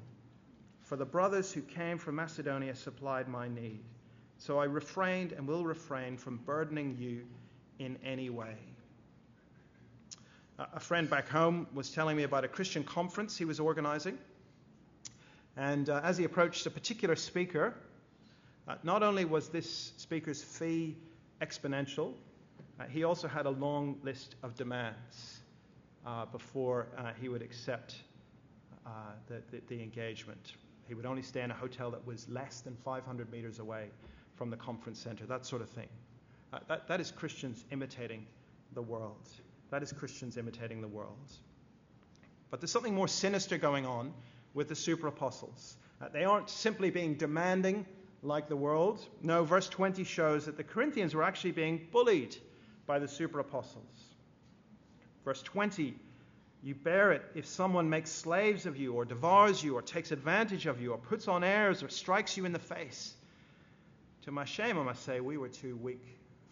for 0.82 0.96
the 0.96 1.04
brothers 1.04 1.52
who 1.52 1.62
came 1.62 1.98
from 1.98 2.14
Macedonia 2.14 2.76
supplied 2.76 3.26
my 3.26 3.48
need. 3.48 3.82
So 4.38 4.58
I 4.60 4.64
refrained 4.64 5.32
and 5.32 5.48
will 5.48 5.64
refrain 5.64 6.16
from 6.16 6.36
burdening 6.38 6.96
you 6.98 7.26
in 7.78 7.98
any 8.04 8.30
way. 8.30 8.54
A 10.58 10.80
friend 10.80 11.10
back 11.10 11.28
home 11.28 11.66
was 11.74 11.90
telling 11.90 12.16
me 12.16 12.22
about 12.22 12.44
a 12.44 12.48
Christian 12.48 12.84
conference 12.84 13.36
he 13.36 13.44
was 13.44 13.58
organizing. 13.58 14.16
And 15.56 15.88
uh, 15.88 16.00
as 16.04 16.18
he 16.18 16.24
approached 16.24 16.66
a 16.66 16.70
particular 16.70 17.16
speaker, 17.16 17.74
uh, 18.68 18.74
not 18.82 19.02
only 19.02 19.24
was 19.24 19.48
this 19.48 19.92
speaker's 19.96 20.42
fee 20.42 20.96
exponential, 21.40 22.12
uh, 22.78 22.84
he 22.84 23.04
also 23.04 23.26
had 23.26 23.46
a 23.46 23.50
long 23.50 23.98
list 24.02 24.34
of 24.42 24.54
demands 24.54 25.40
uh, 26.06 26.26
before 26.26 26.88
uh, 26.98 27.12
he 27.20 27.28
would 27.28 27.42
accept 27.42 27.96
uh, 28.86 28.90
the, 29.28 29.42
the, 29.50 29.62
the 29.68 29.82
engagement. 29.82 30.52
He 30.86 30.94
would 30.94 31.06
only 31.06 31.22
stay 31.22 31.40
in 31.40 31.50
a 31.50 31.54
hotel 31.54 31.90
that 31.90 32.06
was 32.06 32.28
less 32.28 32.60
than 32.60 32.76
500 32.84 33.30
meters 33.32 33.58
away 33.58 33.88
from 34.36 34.50
the 34.50 34.56
conference 34.56 34.98
center, 34.98 35.24
that 35.26 35.46
sort 35.46 35.62
of 35.62 35.70
thing. 35.70 35.88
That, 36.68 36.86
that 36.88 37.00
is 37.00 37.10
Christians 37.10 37.64
imitating 37.72 38.26
the 38.74 38.82
world. 38.82 39.28
That 39.70 39.82
is 39.82 39.92
Christians 39.92 40.36
imitating 40.36 40.80
the 40.80 40.88
world. 40.88 41.32
But 42.50 42.60
there's 42.60 42.70
something 42.70 42.94
more 42.94 43.08
sinister 43.08 43.58
going 43.58 43.84
on 43.84 44.12
with 44.56 44.68
the 44.68 44.74
super 44.74 45.06
apostles. 45.06 45.76
Uh, 46.00 46.08
they 46.08 46.24
aren't 46.24 46.50
simply 46.50 46.90
being 46.90 47.14
demanding 47.14 47.86
like 48.22 48.48
the 48.48 48.56
world. 48.56 49.06
No, 49.22 49.44
verse 49.44 49.68
20 49.68 50.02
shows 50.02 50.46
that 50.46 50.56
the 50.56 50.64
Corinthians 50.64 51.14
were 51.14 51.22
actually 51.22 51.52
being 51.52 51.86
bullied 51.92 52.34
by 52.86 52.98
the 52.98 53.06
super 53.06 53.38
apostles. 53.38 53.84
Verse 55.24 55.42
20 55.42 55.94
you 56.62 56.74
bear 56.74 57.12
it 57.12 57.22
if 57.36 57.46
someone 57.46 57.88
makes 57.90 58.10
slaves 58.10 58.66
of 58.66 58.76
you, 58.76 58.94
or 58.94 59.04
devours 59.04 59.62
you, 59.62 59.76
or 59.76 59.82
takes 59.82 60.10
advantage 60.10 60.66
of 60.66 60.80
you, 60.80 60.90
or 60.90 60.98
puts 60.98 61.28
on 61.28 61.44
airs, 61.44 61.82
or 61.84 61.88
strikes 61.88 62.36
you 62.36 62.44
in 62.44 62.50
the 62.50 62.58
face. 62.58 63.14
To 64.22 64.32
my 64.32 64.44
shame, 64.44 64.76
I 64.76 64.82
must 64.82 65.04
say, 65.04 65.20
we 65.20 65.36
were 65.36 65.48
too 65.48 65.76
weak 65.76 66.02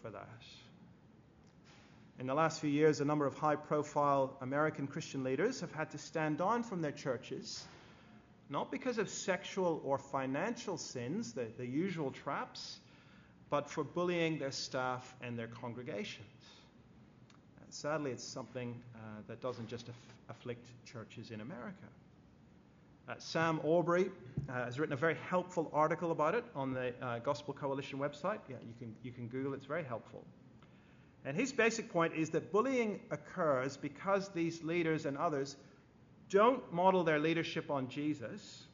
for 0.03 0.11
that. 0.11 0.43
In 2.21 2.29
the 2.29 2.35
last 2.35 2.61
few 2.61 2.71
years, 2.71 3.01
a 3.01 3.05
number 3.05 3.27
of 3.27 3.37
high 3.37 3.57
profile 3.57 4.37
American 4.41 4.87
Christian 4.87 5.25
leaders 5.25 5.61
have 5.63 5.73
had 5.73 5.91
to 5.91 5.99
stand 5.99 6.39
down 6.39 6.63
from 6.63 6.81
their 6.81 6.93
churches, 6.93 7.65
not 8.49 8.71
because 8.71 8.99
of 8.99 9.09
sexual 9.09 9.81
or 9.85 9.99
financial 9.99 10.77
sins, 10.77 11.33
the, 11.33 11.47
the 11.57 11.67
usual 11.67 12.11
traps, 12.11 12.79
but 13.51 13.71
for 13.71 13.85
bullying 13.85 14.39
their 14.39 14.51
staff 14.51 15.15
and 15.23 15.39
their 15.39 15.47
congregations. 15.47 16.27
Sadly, 17.75 18.13
it's 18.13 18.23
something 18.23 18.81
uh, 18.95 18.99
that 19.27 19.41
doesn't 19.41 19.67
just 19.67 19.89
aff- 19.89 19.97
afflict 20.31 20.65
churches 20.87 21.33
in 21.33 21.41
America. 21.41 21.89
Uh, 23.09 23.15
Sam 23.19 23.59
Allberry 23.65 24.13
uh, 24.49 24.65
has 24.65 24.79
written 24.79 24.93
a 24.93 24.97
very 24.97 25.17
helpful 25.29 25.71
article 25.73 26.13
about 26.13 26.37
it 26.37 26.45
on 26.55 26.73
the 26.73 26.95
uh, 27.03 27.19
Gospel 27.19 27.53
Coalition 27.53 27.99
website. 27.99 28.39
Yeah, 28.49 28.57
you 28.65 28.75
can, 28.79 28.95
you 29.03 29.11
can 29.11 29.27
Google 29.27 29.55
it, 29.55 29.57
it's 29.57 29.67
very 29.67 29.83
helpful. 29.83 30.25
And 31.25 31.37
his 31.37 31.53
basic 31.53 31.91
point 31.93 32.15
is 32.15 32.31
that 32.31 32.53
bullying 32.53 33.01
occurs 33.11 33.77
because 33.77 34.29
these 34.29 34.63
leaders 34.63 35.05
and 35.05 35.19
others 35.19 35.57
don't 36.31 36.73
model 36.73 37.05
their 37.05 37.19
leadership 37.19 37.71
on 37.71 37.89
Jesus, 37.89 38.65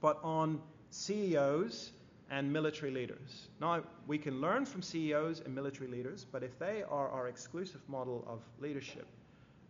but 0.00 0.18
on 0.22 0.60
CEOs 0.90 1.92
and 2.30 2.52
military 2.52 2.90
leaders. 2.90 3.48
Now, 3.60 3.82
we 4.06 4.18
can 4.18 4.40
learn 4.40 4.66
from 4.66 4.82
CEOs 4.82 5.40
and 5.40 5.54
military 5.54 5.88
leaders, 5.88 6.26
but 6.30 6.42
if 6.42 6.58
they 6.58 6.82
are 6.88 7.08
our 7.08 7.28
exclusive 7.28 7.80
model 7.88 8.24
of 8.28 8.42
leadership, 8.60 9.06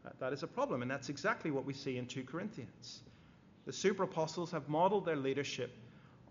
uh, 0.05 0.11
that 0.19 0.33
is 0.33 0.43
a 0.43 0.47
problem. 0.47 0.83
And 0.83 0.91
that's 0.91 1.09
exactly 1.09 1.51
what 1.51 1.65
we 1.65 1.73
see 1.73 1.99
in 1.99 2.07
2 2.07 2.25
Corinthians. 2.25 3.01
The 3.67 3.73
super 3.73 4.05
apostles 4.05 4.51
have 4.51 4.69
modeled 4.69 5.05
their 5.05 5.17
leadership 5.17 5.71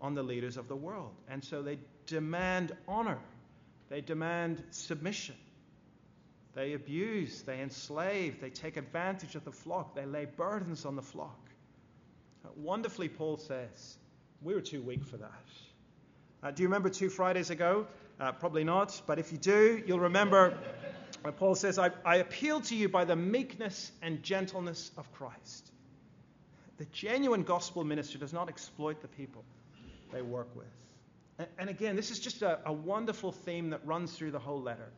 on 0.00 0.14
the 0.14 0.22
leaders 0.22 0.56
of 0.56 0.68
the 0.68 0.76
world. 0.76 1.12
And 1.28 1.42
so 1.42 1.62
they 1.62 1.78
demand 2.06 2.72
honor, 2.86 3.18
they 3.88 4.00
demand 4.00 4.62
submission. 4.70 5.36
They 6.54 6.72
abuse, 6.72 7.42
they 7.42 7.60
enslave, 7.60 8.40
they 8.40 8.50
take 8.50 8.76
advantage 8.76 9.34
of 9.34 9.44
the 9.44 9.52
flock, 9.52 9.94
they 9.94 10.06
lay 10.06 10.24
burdens 10.24 10.84
on 10.84 10.96
the 10.96 11.02
flock. 11.02 11.38
Wonderfully, 12.56 13.08
Paul 13.08 13.36
says, 13.36 13.98
We 14.42 14.54
were 14.54 14.60
too 14.60 14.82
weak 14.82 15.04
for 15.04 15.18
that. 15.18 15.44
Uh, 16.42 16.50
do 16.50 16.62
you 16.62 16.68
remember 16.68 16.88
two 16.88 17.10
Fridays 17.10 17.50
ago? 17.50 17.86
Uh, 18.18 18.32
probably 18.32 18.64
not, 18.64 19.00
but 19.06 19.18
if 19.18 19.30
you 19.30 19.38
do, 19.38 19.82
you'll 19.86 20.00
remember 20.00 20.58
Paul 21.36 21.54
says, 21.54 21.78
I, 21.78 21.90
I 22.04 22.16
appeal 22.16 22.60
to 22.62 22.76
you 22.76 22.88
by 22.88 23.04
the 23.04 23.16
meekness 23.16 23.92
and 24.02 24.22
gentleness 24.22 24.90
of 24.96 25.10
Christ. 25.12 25.70
The 26.78 26.86
genuine 26.86 27.42
gospel 27.42 27.84
minister 27.84 28.18
does 28.18 28.32
not 28.32 28.48
exploit 28.48 29.02
the 29.02 29.08
people 29.08 29.44
they 30.12 30.22
work 30.22 30.48
with. 30.54 30.66
And, 31.38 31.48
and 31.58 31.70
again, 31.70 31.96
this 31.96 32.10
is 32.10 32.20
just 32.20 32.42
a, 32.42 32.60
a, 32.64 32.72
wonderful 32.72 33.32
theme 33.32 33.70
that 33.70 33.84
runs 33.84 34.12
through 34.12 34.30
the 34.30 34.38
whole 34.38 34.62
letter. 34.62 34.90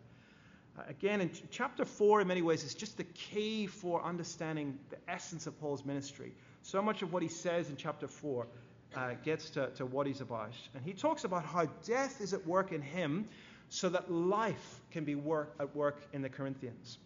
Again, 0.89 1.21
in 1.21 1.31
ch- 1.31 1.43
chapter 1.51 1.85
4, 1.85 2.23
in 2.23 2.29
many 2.29 2.43
ways, 2.43 2.65
is 2.65 2.75
just 2.75 2.97
the 2.97 3.05
key 3.05 3.67
for 3.67 4.03
understanding 4.05 4.79
the 4.91 4.97
essence 5.09 5.47
of 5.47 5.59
Paul's 5.61 5.85
ministry. 5.85 6.33
So 6.63 6.83
much 6.83 7.03
of 7.03 7.13
what 7.13 7.23
he 7.23 7.29
says 7.29 7.69
in 7.69 7.77
chapter 7.77 8.07
4 8.07 8.47
uh, 8.95 9.15
gets 9.25 9.51
to, 9.51 9.69
to 9.77 9.87
what 9.87 10.07
he's 10.07 10.21
about. 10.21 10.53
And 10.75 10.85
he 10.85 10.93
talks 10.93 11.25
about 11.25 11.45
how 11.45 11.67
death 11.87 12.21
is 12.21 12.35
at 12.35 12.47
work 12.47 12.73
in 12.73 12.83
him 12.83 13.29
so 13.69 13.89
that 13.89 14.11
life 14.11 14.81
can 14.91 15.05
be 15.05 15.15
work, 15.15 15.55
at 15.61 15.75
work 15.75 16.03
in 16.13 16.23
the 16.23 16.29
Corinthians. 16.29 16.99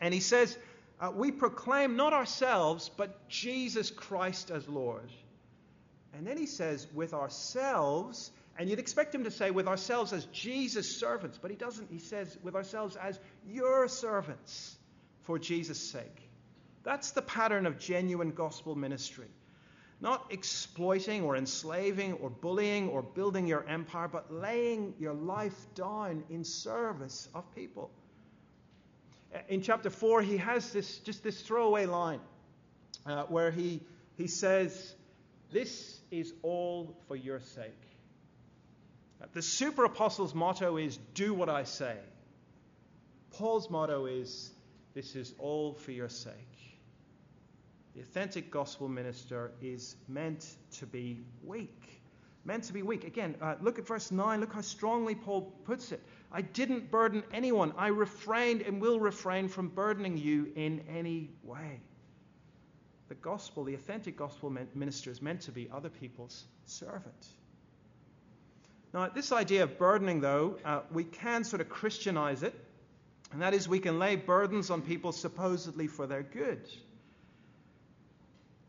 And 0.00 0.12
he 0.12 0.20
says, 0.20 0.58
uh, 1.00 1.12
We 1.14 1.30
proclaim 1.30 1.96
not 1.96 2.12
ourselves, 2.12 2.90
but 2.96 3.28
Jesus 3.28 3.90
Christ 3.90 4.50
as 4.50 4.68
Lord. 4.68 5.10
And 6.12 6.26
then 6.26 6.36
he 6.36 6.46
says, 6.46 6.86
With 6.92 7.14
ourselves, 7.14 8.30
and 8.56 8.70
you'd 8.70 8.78
expect 8.78 9.14
him 9.14 9.24
to 9.24 9.30
say, 9.30 9.50
With 9.50 9.66
ourselves 9.66 10.12
as 10.12 10.24
Jesus' 10.26 10.96
servants, 10.96 11.38
but 11.40 11.50
he 11.50 11.56
doesn't. 11.56 11.90
He 11.90 11.98
says, 11.98 12.36
With 12.42 12.54
ourselves 12.54 12.96
as 12.96 13.18
your 13.46 13.88
servants 13.88 14.76
for 15.22 15.38
Jesus' 15.38 15.80
sake. 15.80 16.28
That's 16.84 17.12
the 17.12 17.22
pattern 17.22 17.66
of 17.66 17.78
genuine 17.78 18.30
gospel 18.30 18.76
ministry. 18.76 19.28
Not 20.00 20.26
exploiting 20.30 21.22
or 21.22 21.36
enslaving 21.36 22.14
or 22.14 22.28
bullying 22.28 22.90
or 22.90 23.02
building 23.02 23.46
your 23.46 23.64
empire, 23.66 24.08
but 24.08 24.32
laying 24.32 24.94
your 24.98 25.14
life 25.14 25.56
down 25.74 26.24
in 26.28 26.44
service 26.44 27.28
of 27.34 27.42
people. 27.54 27.90
In 29.48 29.62
chapter 29.62 29.90
4, 29.90 30.22
he 30.22 30.36
has 30.36 30.72
this 30.72 30.98
just 30.98 31.24
this 31.24 31.40
throwaway 31.40 31.86
line 31.86 32.20
uh, 33.06 33.24
where 33.24 33.50
he, 33.50 33.80
he 34.16 34.26
says, 34.28 34.94
This 35.50 36.00
is 36.10 36.32
all 36.42 36.96
for 37.08 37.16
your 37.16 37.40
sake. 37.40 37.72
The 39.32 39.42
super 39.42 39.84
apostle's 39.84 40.34
motto 40.34 40.76
is, 40.76 40.98
Do 41.14 41.34
what 41.34 41.48
I 41.48 41.64
say. 41.64 41.96
Paul's 43.32 43.70
motto 43.70 44.06
is, 44.06 44.52
This 44.94 45.16
is 45.16 45.34
all 45.38 45.74
for 45.74 45.92
your 45.92 46.08
sake. 46.08 46.34
The 47.94 48.00
authentic 48.00 48.50
gospel 48.50 48.88
minister 48.88 49.52
is 49.62 49.96
meant 50.08 50.56
to 50.78 50.86
be 50.86 51.20
weak. 51.44 52.02
Meant 52.44 52.64
to 52.64 52.72
be 52.72 52.82
weak. 52.82 53.04
Again, 53.04 53.36
uh, 53.40 53.54
look 53.60 53.78
at 53.78 53.86
verse 53.86 54.10
9. 54.10 54.40
Look 54.40 54.52
how 54.52 54.60
strongly 54.60 55.14
Paul 55.14 55.52
puts 55.64 55.92
it. 55.92 56.02
I 56.30 56.42
didn't 56.42 56.90
burden 56.90 57.22
anyone. 57.32 57.72
I 57.78 57.88
refrained 57.88 58.62
and 58.62 58.80
will 58.80 58.98
refrain 58.98 59.48
from 59.48 59.68
burdening 59.68 60.18
you 60.18 60.52
in 60.56 60.84
any 60.88 61.30
way. 61.42 61.80
The 63.08 63.14
gospel, 63.14 63.64
the 63.64 63.74
authentic 63.74 64.16
gospel 64.16 64.50
minister, 64.74 65.10
is 65.10 65.22
meant 65.22 65.42
to 65.42 65.52
be 65.52 65.70
other 65.72 65.88
people's 65.88 66.44
servant. 66.66 67.26
Now, 68.94 69.08
this 69.08 69.32
idea 69.32 69.64
of 69.64 69.76
burdening, 69.76 70.20
though, 70.20 70.56
uh, 70.64 70.82
we 70.92 71.02
can 71.02 71.42
sort 71.42 71.60
of 71.60 71.68
Christianize 71.68 72.44
it, 72.44 72.54
and 73.32 73.42
that 73.42 73.52
is 73.52 73.68
we 73.68 73.80
can 73.80 73.98
lay 73.98 74.14
burdens 74.14 74.70
on 74.70 74.82
people 74.82 75.10
supposedly 75.10 75.88
for 75.88 76.06
their 76.06 76.22
good. 76.22 76.70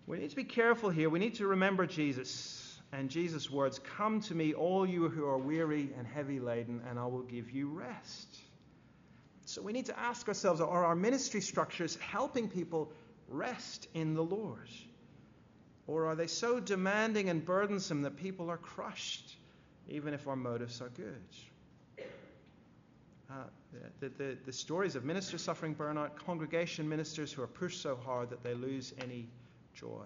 We 0.07 0.17
need 0.17 0.31
to 0.31 0.35
be 0.35 0.43
careful 0.43 0.89
here. 0.89 1.11
We 1.11 1.19
need 1.19 1.35
to 1.35 1.45
remember 1.45 1.85
Jesus 1.85 2.75
and 2.91 3.11
Jesus' 3.11 3.51
words 3.51 3.79
Come 3.97 4.21
to 4.21 4.33
me, 4.33 4.55
all 4.55 4.87
you 4.87 5.09
who 5.09 5.25
are 5.25 5.37
weary 5.37 5.91
and 5.95 6.07
heavy 6.07 6.39
laden, 6.39 6.81
and 6.89 6.97
I 6.97 7.05
will 7.05 7.21
give 7.21 7.51
you 7.51 7.69
rest. 7.69 8.39
So 9.45 9.61
we 9.61 9.73
need 9.73 9.85
to 9.85 9.99
ask 9.99 10.27
ourselves 10.27 10.59
are 10.59 10.85
our 10.85 10.95
ministry 10.95 11.41
structures 11.41 11.97
helping 11.97 12.49
people 12.49 12.91
rest 13.27 13.87
in 13.93 14.15
the 14.15 14.23
Lord? 14.23 14.69
Or 15.85 16.07
are 16.07 16.15
they 16.15 16.25
so 16.25 16.59
demanding 16.59 17.29
and 17.29 17.45
burdensome 17.45 18.01
that 18.01 18.17
people 18.17 18.49
are 18.49 18.57
crushed, 18.57 19.35
even 19.89 20.13
if 20.13 20.27
our 20.27 20.35
motives 20.35 20.81
are 20.81 20.89
good? 20.89 21.21
Uh, 23.29 23.43
the, 23.99 24.09
the, 24.09 24.37
the 24.45 24.53
stories 24.53 24.95
of 24.95 25.03
ministers 25.03 25.41
suffering 25.41 25.73
burnout, 25.73 26.15
congregation 26.15 26.87
ministers 26.87 27.33
who 27.33 27.41
are 27.41 27.47
pushed 27.47 27.81
so 27.81 27.95
hard 27.95 28.29
that 28.29 28.43
they 28.43 28.53
lose 28.53 28.93
any 29.01 29.27
joy. 29.73 30.05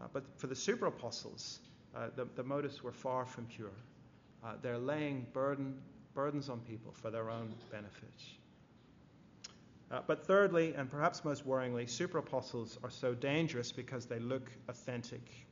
Uh, 0.00 0.06
but 0.12 0.24
for 0.36 0.48
the 0.48 0.56
super 0.56 0.86
apostles, 0.86 1.60
uh, 1.94 2.08
the, 2.16 2.26
the, 2.34 2.42
motives 2.42 2.82
were 2.82 2.92
far 2.92 3.24
from 3.24 3.46
pure. 3.46 3.70
Uh, 4.44 4.54
they're 4.60 4.76
laying 4.76 5.26
burden, 5.32 5.74
burdens 6.14 6.48
on 6.48 6.60
people 6.60 6.92
for 6.92 7.10
their 7.10 7.30
own 7.30 7.54
benefit. 7.70 8.22
Uh, 9.90 10.00
but 10.06 10.26
thirdly, 10.26 10.74
and 10.74 10.90
perhaps 10.90 11.24
most 11.24 11.46
worryingly, 11.46 11.88
super 11.88 12.18
apostles 12.18 12.76
are 12.82 12.90
so 12.90 13.14
dangerous 13.14 13.70
because 13.70 14.04
they 14.04 14.18
look 14.18 14.50
authentic. 14.68 15.45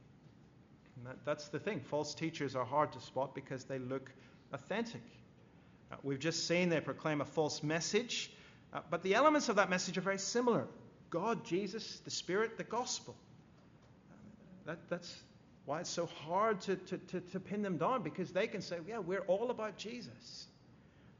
That, 1.04 1.16
that's 1.24 1.48
the 1.48 1.58
thing. 1.58 1.80
False 1.80 2.14
teachers 2.14 2.56
are 2.56 2.64
hard 2.64 2.92
to 2.92 3.00
spot 3.00 3.34
because 3.34 3.64
they 3.64 3.78
look 3.78 4.10
authentic. 4.52 5.02
Uh, 5.92 5.96
we've 6.02 6.18
just 6.18 6.46
seen 6.46 6.68
they 6.68 6.80
proclaim 6.80 7.20
a 7.20 7.24
false 7.24 7.62
message, 7.62 8.30
uh, 8.72 8.80
but 8.90 9.02
the 9.02 9.14
elements 9.14 9.48
of 9.48 9.56
that 9.56 9.70
message 9.70 9.98
are 9.98 10.02
very 10.02 10.18
similar. 10.18 10.66
God, 11.10 11.44
Jesus, 11.44 12.00
the 12.04 12.10
Spirit, 12.10 12.56
the 12.56 12.64
gospel. 12.64 13.14
That, 14.66 14.78
that's 14.88 15.14
why 15.66 15.80
it's 15.80 15.90
so 15.90 16.06
hard 16.06 16.60
to, 16.62 16.76
to, 16.76 16.98
to, 16.98 17.20
to 17.20 17.40
pin 17.40 17.62
them 17.62 17.76
down 17.76 18.02
because 18.02 18.32
they 18.32 18.46
can 18.46 18.62
say, 18.62 18.78
yeah, 18.86 18.98
we're 18.98 19.20
all 19.20 19.50
about 19.50 19.76
Jesus. 19.76 20.46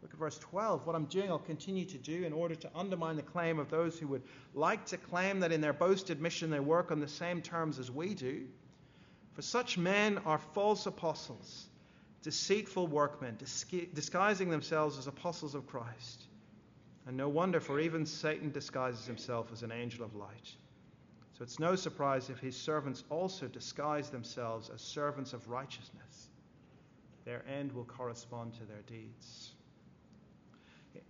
Look 0.02 0.12
at 0.12 0.18
verse 0.18 0.38
12. 0.38 0.86
What 0.86 0.96
I'm 0.96 1.06
doing, 1.06 1.30
I'll 1.30 1.38
continue 1.38 1.84
to 1.86 1.96
do 1.98 2.24
in 2.24 2.32
order 2.32 2.54
to 2.54 2.70
undermine 2.74 3.16
the 3.16 3.22
claim 3.22 3.58
of 3.58 3.70
those 3.70 3.98
who 3.98 4.06
would 4.08 4.22
like 4.54 4.84
to 4.86 4.98
claim 4.98 5.40
that 5.40 5.52
in 5.52 5.60
their 5.60 5.72
boasted 5.72 6.20
mission 6.20 6.50
they 6.50 6.60
work 6.60 6.90
on 6.90 7.00
the 7.00 7.08
same 7.08 7.40
terms 7.40 7.78
as 7.78 7.90
we 7.90 8.14
do. 8.14 8.42
For 9.34 9.42
such 9.42 9.76
men 9.76 10.18
are 10.24 10.38
false 10.38 10.86
apostles, 10.86 11.66
deceitful 12.22 12.86
workmen, 12.86 13.36
disguising 13.36 14.48
themselves 14.48 14.96
as 14.96 15.06
apostles 15.06 15.54
of 15.54 15.66
Christ. 15.66 16.22
And 17.06 17.16
no 17.16 17.28
wonder, 17.28 17.60
for 17.60 17.80
even 17.80 18.06
Satan 18.06 18.50
disguises 18.50 19.06
himself 19.06 19.52
as 19.52 19.62
an 19.62 19.72
angel 19.72 20.04
of 20.04 20.14
light. 20.14 20.54
So 21.36 21.42
it's 21.42 21.58
no 21.58 21.74
surprise 21.74 22.30
if 22.30 22.38
his 22.38 22.56
servants 22.56 23.02
also 23.10 23.46
disguise 23.46 24.08
themselves 24.08 24.70
as 24.72 24.80
servants 24.80 25.32
of 25.32 25.48
righteousness. 25.48 26.28
Their 27.24 27.42
end 27.48 27.72
will 27.72 27.84
correspond 27.84 28.54
to 28.54 28.64
their 28.64 28.82
deeds. 28.86 29.50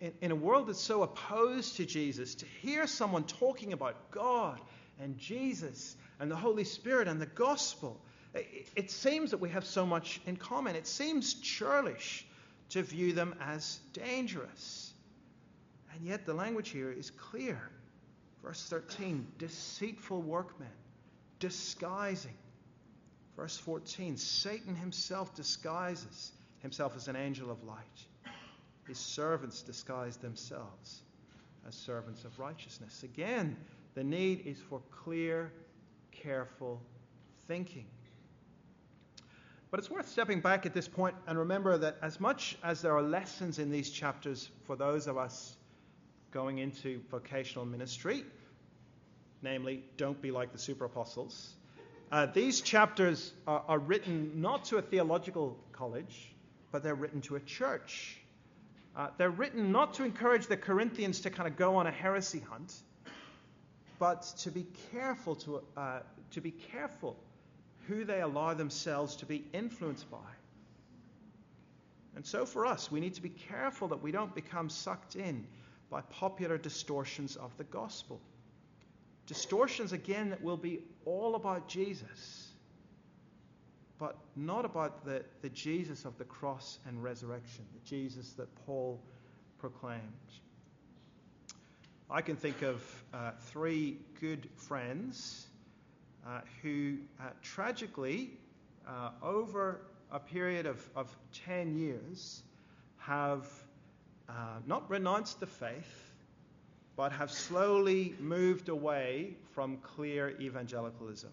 In, 0.00 0.12
in, 0.22 0.30
a 0.30 0.34
world 0.34 0.68
that's 0.68 0.80
so 0.80 1.02
opposed 1.02 1.76
to 1.76 1.84
Jesus, 1.84 2.34
to 2.36 2.46
hear 2.62 2.86
someone 2.86 3.24
talking 3.24 3.74
about 3.74 4.10
God 4.10 4.60
and 4.98 5.18
Jesus 5.18 5.96
and 6.18 6.30
the 6.30 6.36
Holy 6.36 6.64
Spirit 6.64 7.06
and 7.06 7.20
the 7.20 7.26
gospel, 7.26 8.00
it, 8.34 8.90
seems 8.90 9.30
that 9.30 9.38
we 9.38 9.48
have 9.50 9.64
so 9.64 9.86
much 9.86 10.20
in 10.26 10.36
common. 10.36 10.76
It 10.76 10.86
seems 10.86 11.34
churlish 11.34 12.26
to 12.70 12.82
view 12.82 13.12
them 13.12 13.34
as 13.40 13.78
dangerous. 13.92 14.92
And 15.94 16.04
yet 16.04 16.26
the 16.26 16.34
language 16.34 16.70
here 16.70 16.90
is 16.90 17.10
clear. 17.10 17.70
Verse 18.42 18.66
13 18.68 19.26
deceitful 19.38 20.20
workmen, 20.20 20.68
disguising. 21.38 22.36
Verse 23.36 23.56
14 23.56 24.16
Satan 24.16 24.74
himself 24.74 25.34
disguises 25.34 26.32
himself 26.58 26.96
as 26.96 27.08
an 27.08 27.16
angel 27.16 27.50
of 27.50 27.62
light. 27.64 27.78
His 28.86 28.98
servants 28.98 29.62
disguise 29.62 30.16
themselves 30.16 31.02
as 31.66 31.74
servants 31.74 32.24
of 32.24 32.38
righteousness. 32.38 33.02
Again, 33.02 33.56
the 33.94 34.04
need 34.04 34.46
is 34.46 34.58
for 34.58 34.82
clear, 34.90 35.52
careful 36.10 36.82
thinking. 37.46 37.86
But 39.74 39.80
it's 39.80 39.90
worth 39.90 40.08
stepping 40.08 40.38
back 40.38 40.66
at 40.66 40.72
this 40.72 40.86
point 40.86 41.16
and 41.26 41.36
remember 41.36 41.76
that 41.76 41.96
as 42.00 42.20
much 42.20 42.56
as 42.62 42.80
there 42.80 42.96
are 42.96 43.02
lessons 43.02 43.58
in 43.58 43.72
these 43.72 43.90
chapters 43.90 44.48
for 44.66 44.76
those 44.76 45.08
of 45.08 45.18
us 45.18 45.56
going 46.30 46.58
into 46.58 47.00
vocational 47.10 47.66
ministry, 47.66 48.22
namely, 49.42 49.82
don't 49.96 50.22
be 50.22 50.30
like 50.30 50.52
the 50.52 50.60
super 50.60 50.84
apostles. 50.84 51.54
Uh, 52.12 52.26
these 52.26 52.60
chapters 52.60 53.32
are, 53.48 53.64
are, 53.66 53.80
written 53.80 54.40
not 54.40 54.66
to 54.66 54.76
a 54.76 54.82
theological 54.82 55.58
college, 55.72 56.32
but 56.70 56.84
they're 56.84 56.94
written 56.94 57.20
to 57.22 57.34
a 57.34 57.40
church. 57.40 58.16
Uh, 58.94 59.08
they're 59.18 59.28
written 59.28 59.72
not 59.72 59.94
to 59.94 60.04
encourage 60.04 60.46
the 60.46 60.56
Corinthians 60.56 61.22
to 61.22 61.30
kind 61.30 61.48
of 61.48 61.56
go 61.56 61.74
on 61.74 61.88
a 61.88 61.90
heresy 61.90 62.38
hunt, 62.48 62.72
but 63.98 64.22
to 64.38 64.52
be 64.52 64.68
careful 64.92 65.34
to, 65.34 65.64
uh, 65.76 65.98
to 66.30 66.40
be 66.40 66.52
careful 66.52 67.16
who 67.88 68.04
they 68.04 68.20
allow 68.20 68.54
themselves 68.54 69.16
to 69.16 69.26
be 69.26 69.44
influenced 69.52 70.10
by. 70.10 70.18
And 72.16 72.24
so 72.24 72.46
for 72.46 72.64
us, 72.64 72.90
we 72.90 73.00
need 73.00 73.14
to 73.14 73.22
be 73.22 73.28
careful 73.28 73.88
that 73.88 74.02
we 74.02 74.12
don't 74.12 74.34
become 74.34 74.70
sucked 74.70 75.16
in 75.16 75.46
by 75.90 76.00
popular 76.02 76.58
distortions 76.58 77.36
of 77.36 77.56
the 77.56 77.64
gospel. 77.64 78.20
Distortions, 79.26 79.92
again, 79.92 80.30
that 80.30 80.42
will 80.42 80.56
be 80.56 80.80
all 81.04 81.34
about 81.34 81.68
Jesus. 81.68 82.52
but 83.98 84.16
not 84.36 84.64
about 84.64 85.04
the, 85.04 85.24
the 85.42 85.48
Jesus 85.50 86.04
of 86.04 86.18
the 86.18 86.24
cross 86.24 86.78
and 86.86 87.02
resurrection, 87.02 87.64
the 87.72 87.88
Jesus 87.88 88.32
that 88.32 88.48
Paul 88.66 89.00
proclaimed. 89.58 90.02
I 92.10 92.20
can 92.20 92.36
think 92.36 92.62
of 92.62 93.04
uh, 93.14 93.30
three 93.46 93.96
good 94.20 94.48
friends 94.56 95.46
who 96.62 96.96
uh, 97.20 97.24
tragically, 97.42 98.30
uh, 98.86 99.10
over 99.22 99.80
a 100.10 100.18
period 100.18 100.66
of, 100.66 100.88
of 100.96 101.14
10 101.46 101.76
years, 101.76 102.42
have 102.98 103.46
uh, 104.28 104.32
not 104.66 104.88
renounced 104.88 105.40
the 105.40 105.46
faith, 105.46 106.12
but 106.96 107.12
have 107.12 107.30
slowly 107.30 108.14
moved 108.20 108.68
away 108.68 109.34
from 109.54 109.76
clear 109.78 110.34
evangelicalism. 110.40 111.32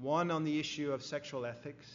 One 0.00 0.30
on 0.30 0.44
the 0.44 0.60
issue 0.60 0.92
of 0.92 1.02
sexual 1.02 1.46
ethics, 1.46 1.86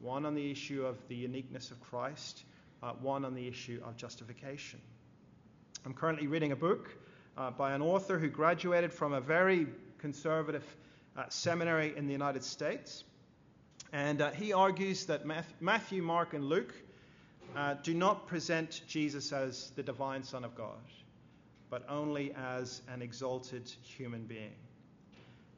one 0.00 0.26
on 0.26 0.34
the 0.34 0.50
issue 0.50 0.84
of 0.84 0.96
the 1.08 1.14
uniqueness 1.14 1.70
of 1.70 1.80
Christ, 1.80 2.44
uh, 2.82 2.92
one 3.00 3.24
on 3.24 3.34
the 3.34 3.46
issue 3.46 3.80
of 3.84 3.96
justification. 3.96 4.80
I'm 5.84 5.94
currently 5.94 6.26
reading 6.26 6.52
a 6.52 6.56
book 6.56 6.90
uh, 7.36 7.50
by 7.50 7.72
an 7.72 7.82
author 7.82 8.18
who 8.18 8.28
graduated 8.28 8.92
from 8.92 9.12
a 9.12 9.20
very 9.20 9.66
conservative 9.98 10.64
uh, 10.64 10.91
seminary 11.28 11.94
in 11.96 12.06
the 12.06 12.12
United 12.12 12.44
States. 12.44 13.04
And 13.92 14.22
uh, 14.22 14.30
he 14.30 14.52
argues 14.52 15.06
that 15.06 15.26
Matthew, 15.60 16.02
Mark, 16.02 16.34
and 16.34 16.44
Luke 16.44 16.74
uh, 17.54 17.74
do 17.82 17.92
not 17.92 18.26
present 18.26 18.82
Jesus 18.88 19.32
as 19.32 19.70
the 19.76 19.82
divine 19.82 20.22
Son 20.22 20.44
of 20.44 20.54
God, 20.54 20.80
but 21.68 21.84
only 21.88 22.32
as 22.34 22.82
an 22.92 23.02
exalted 23.02 23.70
human 23.82 24.24
being. 24.24 24.54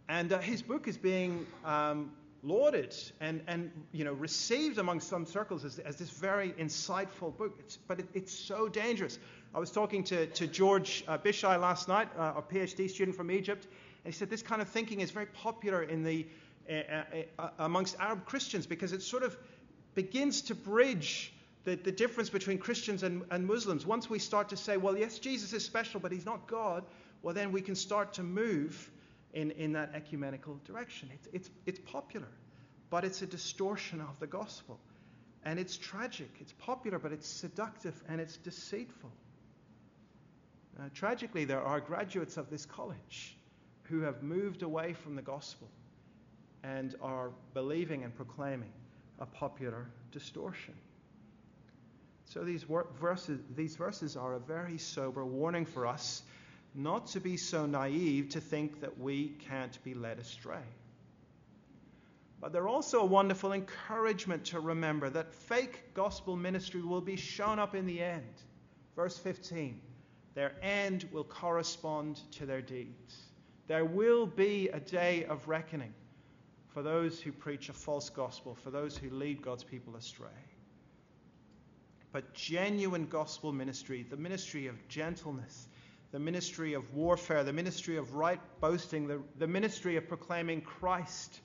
And 0.08 0.32
uh, 0.32 0.38
his 0.38 0.62
book 0.62 0.88
is 0.88 0.98
being 0.98 1.46
um, 1.64 2.10
lauded 2.42 2.94
and, 3.20 3.40
and 3.46 3.70
you 3.92 4.04
know, 4.04 4.12
received 4.12 4.78
among 4.78 5.00
some 5.00 5.24
circles 5.24 5.64
as, 5.64 5.78
as 5.78 5.96
this 5.96 6.10
very 6.10 6.50
insightful 6.52 7.36
book. 7.36 7.54
It's, 7.60 7.78
but 7.88 8.00
it, 8.00 8.08
it's 8.12 8.32
so 8.32 8.68
dangerous. 8.68 9.18
I 9.54 9.58
was 9.58 9.70
talking 9.70 10.04
to, 10.04 10.26
to 10.26 10.46
George 10.46 11.04
uh, 11.06 11.16
Bishai 11.16 11.56
last 11.56 11.88
night, 11.88 12.08
uh, 12.18 12.34
a 12.36 12.42
PhD 12.42 12.90
student 12.90 13.16
from 13.16 13.30
Egypt, 13.30 13.68
and 14.04 14.12
he 14.12 14.18
said 14.18 14.28
this 14.28 14.42
kind 14.42 14.60
of 14.60 14.68
thinking 14.68 15.00
is 15.00 15.10
very 15.10 15.26
popular 15.26 15.82
in 15.82 16.02
the, 16.02 16.26
uh, 16.70 17.02
uh, 17.38 17.48
amongst 17.58 17.98
Arab 17.98 18.26
Christians 18.26 18.66
because 18.66 18.92
it 18.92 19.02
sort 19.02 19.22
of 19.22 19.36
begins 19.94 20.42
to 20.42 20.54
bridge 20.54 21.32
the, 21.64 21.76
the 21.76 21.92
difference 21.92 22.28
between 22.28 22.58
Christians 22.58 23.02
and, 23.02 23.22
and 23.30 23.46
Muslims. 23.46 23.86
Once 23.86 24.10
we 24.10 24.18
start 24.18 24.50
to 24.50 24.56
say, 24.58 24.76
well, 24.76 24.96
yes, 24.96 25.18
Jesus 25.18 25.54
is 25.54 25.64
special, 25.64 26.00
but 26.00 26.12
he's 26.12 26.26
not 26.26 26.46
God, 26.46 26.84
well, 27.22 27.34
then 27.34 27.50
we 27.50 27.62
can 27.62 27.74
start 27.74 28.12
to 28.14 28.22
move 28.22 28.90
in, 29.32 29.50
in 29.52 29.72
that 29.72 29.92
ecumenical 29.94 30.60
direction. 30.66 31.08
It's, 31.14 31.28
it's, 31.32 31.50
it's 31.64 31.78
popular, 31.90 32.28
but 32.90 33.04
it's 33.04 33.22
a 33.22 33.26
distortion 33.26 34.02
of 34.02 34.20
the 34.20 34.26
gospel. 34.26 34.78
And 35.46 35.58
it's 35.58 35.78
tragic. 35.78 36.30
It's 36.40 36.52
popular, 36.52 36.98
but 36.98 37.12
it's 37.12 37.26
seductive 37.26 37.94
and 38.08 38.20
it's 38.20 38.36
deceitful. 38.36 39.12
Uh, 40.78 40.88
tragically, 40.92 41.46
there 41.46 41.62
are 41.62 41.80
graduates 41.80 42.36
of 42.36 42.50
this 42.50 42.66
college 42.66 43.38
who 43.84 44.00
have 44.00 44.22
moved 44.22 44.62
away 44.62 44.92
from 44.92 45.14
the 45.14 45.22
gospel 45.22 45.68
and 46.62 46.94
are 47.00 47.30
believing 47.52 48.04
and 48.04 48.14
proclaiming 48.14 48.72
a 49.20 49.26
popular 49.26 49.86
distortion. 50.10 50.74
So 52.24 52.42
these 52.42 52.64
verses, 53.00 53.40
these 53.54 53.76
verses 53.76 54.16
are 54.16 54.34
a 54.34 54.40
very 54.40 54.78
sober 54.78 55.24
warning 55.24 55.66
for 55.66 55.86
us 55.86 56.22
not 56.74 57.06
to 57.06 57.20
be 57.20 57.36
so 57.36 57.66
naive 57.66 58.30
to 58.30 58.40
think 58.40 58.80
that 58.80 58.98
we 58.98 59.28
can't 59.48 59.82
be 59.84 59.94
led 59.94 60.18
astray. 60.18 60.64
But 62.40 62.52
they're 62.52 62.68
also 62.68 63.00
a 63.00 63.06
wonderful 63.06 63.52
encouragement 63.52 64.44
to 64.46 64.60
remember 64.60 65.08
that 65.10 65.32
fake 65.32 65.94
gospel 65.94 66.36
ministry 66.36 66.82
will 66.82 67.00
be 67.00 67.16
shown 67.16 67.58
up 67.58 67.74
in 67.74 67.86
the 67.86 68.02
end. 68.02 68.34
Verse 68.96 69.16
15 69.18 69.80
their 70.34 70.52
end 70.62 71.08
will 71.12 71.24
correspond 71.24 72.20
to 72.32 72.44
their 72.44 72.60
deeds. 72.60 73.22
There 73.66 73.84
will 73.84 74.26
be 74.26 74.68
a 74.68 74.80
day 74.80 75.24
of 75.24 75.48
reckoning 75.48 75.94
for 76.68 76.82
those 76.82 77.20
who 77.20 77.32
preach 77.32 77.68
a 77.68 77.72
false 77.72 78.10
gospel, 78.10 78.54
for 78.54 78.70
those 78.70 78.96
who 78.96 79.08
lead 79.10 79.42
God's 79.42 79.64
people 79.64 79.96
astray. 79.96 80.28
But 82.12 82.34
genuine 82.34 83.06
gospel 83.06 83.52
ministry, 83.52 84.06
the 84.08 84.16
ministry 84.16 84.66
of 84.66 84.88
gentleness, 84.88 85.68
the 86.12 86.18
ministry 86.18 86.74
of 86.74 86.94
warfare, 86.94 87.42
the 87.42 87.52
ministry 87.52 87.96
of 87.96 88.14
right 88.14 88.40
boasting, 88.60 89.08
the, 89.08 89.20
the 89.38 89.46
ministry 89.46 89.96
of 89.96 90.06
proclaiming 90.08 90.60
Christ 90.60 91.40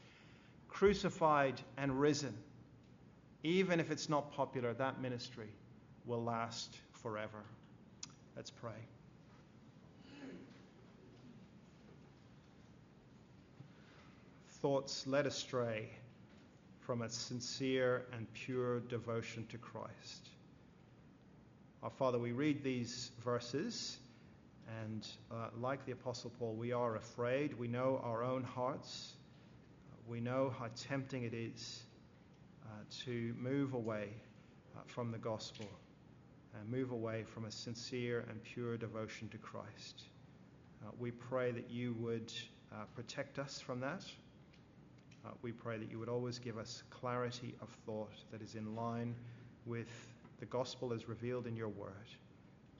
crucified 0.67 1.59
and 1.77 1.99
risen, 1.99 2.37
even 3.43 3.79
if 3.79 3.91
it's 3.91 4.09
not 4.09 4.31
popular, 4.33 4.73
that 4.73 5.01
ministry 5.01 5.49
will 6.05 6.23
last 6.23 6.77
forever. 6.91 7.43
Let's 8.35 8.51
pray. 8.51 8.77
Thoughts 14.61 15.07
led 15.07 15.25
astray 15.25 15.87
from 16.81 17.01
a 17.01 17.09
sincere 17.09 18.05
and 18.11 18.27
pure 18.33 18.81
devotion 18.81 19.45
to 19.47 19.57
Christ. 19.57 20.27
Our 21.81 21.89
Father, 21.89 22.19
we 22.19 22.33
read 22.33 22.61
these 22.61 23.11
verses, 23.23 23.97
and 24.81 25.07
uh, 25.31 25.47
like 25.61 25.85
the 25.85 25.93
Apostle 25.93 26.33
Paul, 26.37 26.55
we 26.55 26.73
are 26.73 26.97
afraid. 26.97 27.57
We 27.57 27.69
know 27.69 28.01
our 28.03 28.21
own 28.21 28.43
hearts. 28.43 29.13
We 30.09 30.19
know 30.19 30.53
how 30.59 30.67
tempting 30.75 31.23
it 31.23 31.33
is 31.33 31.83
uh, 32.65 32.67
to 33.05 33.33
move 33.39 33.75
away 33.75 34.09
uh, 34.75 34.81
from 34.87 35.13
the 35.13 35.19
gospel 35.19 35.69
and 36.59 36.69
move 36.69 36.91
away 36.91 37.23
from 37.23 37.45
a 37.45 37.51
sincere 37.51 38.25
and 38.29 38.43
pure 38.43 38.75
devotion 38.75 39.29
to 39.29 39.37
Christ. 39.37 40.01
Uh, 40.83 40.91
we 40.99 41.11
pray 41.11 41.51
that 41.51 41.69
you 41.71 41.95
would 41.99 42.33
uh, 42.73 42.83
protect 42.93 43.39
us 43.39 43.61
from 43.61 43.79
that. 43.79 44.03
Uh, 45.25 45.31
we 45.41 45.51
pray 45.51 45.77
that 45.77 45.91
you 45.91 45.99
would 45.99 46.09
always 46.09 46.39
give 46.39 46.57
us 46.57 46.83
clarity 46.89 47.55
of 47.61 47.69
thought 47.85 48.23
that 48.31 48.41
is 48.41 48.55
in 48.55 48.75
line 48.75 49.15
with 49.65 49.87
the 50.39 50.45
gospel 50.45 50.93
as 50.93 51.09
revealed 51.09 51.47
in 51.47 51.55
your 51.55 51.69
word. 51.69 52.09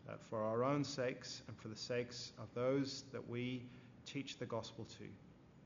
That 0.08 0.23
for 0.23 0.41
our 0.41 0.63
own 0.63 0.84
sakes 0.84 1.41
and 1.47 1.58
for 1.58 1.67
the 1.67 1.75
sakes 1.75 2.32
of 2.39 2.47
those 2.56 3.04
that 3.12 3.28
we 3.30 3.63
teach 4.06 4.38
the 4.38 4.45
gospel 4.45 4.86
to, 4.97 5.06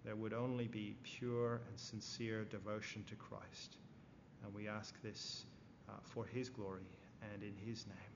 there 0.03 0.15
would 0.15 0.33
only 0.33 0.67
be 0.67 0.95
pure 1.03 1.61
and 1.69 1.79
sincere 1.79 2.43
devotion 2.45 3.05
to 3.07 3.15
Christ. 3.15 3.77
And 4.43 4.53
we 4.53 4.67
ask 4.67 5.01
this 5.01 5.45
uh, 5.87 5.93
for 6.03 6.25
his 6.25 6.49
glory 6.49 6.89
and 7.33 7.43
in 7.43 7.53
his 7.65 7.85
name. 7.87 8.12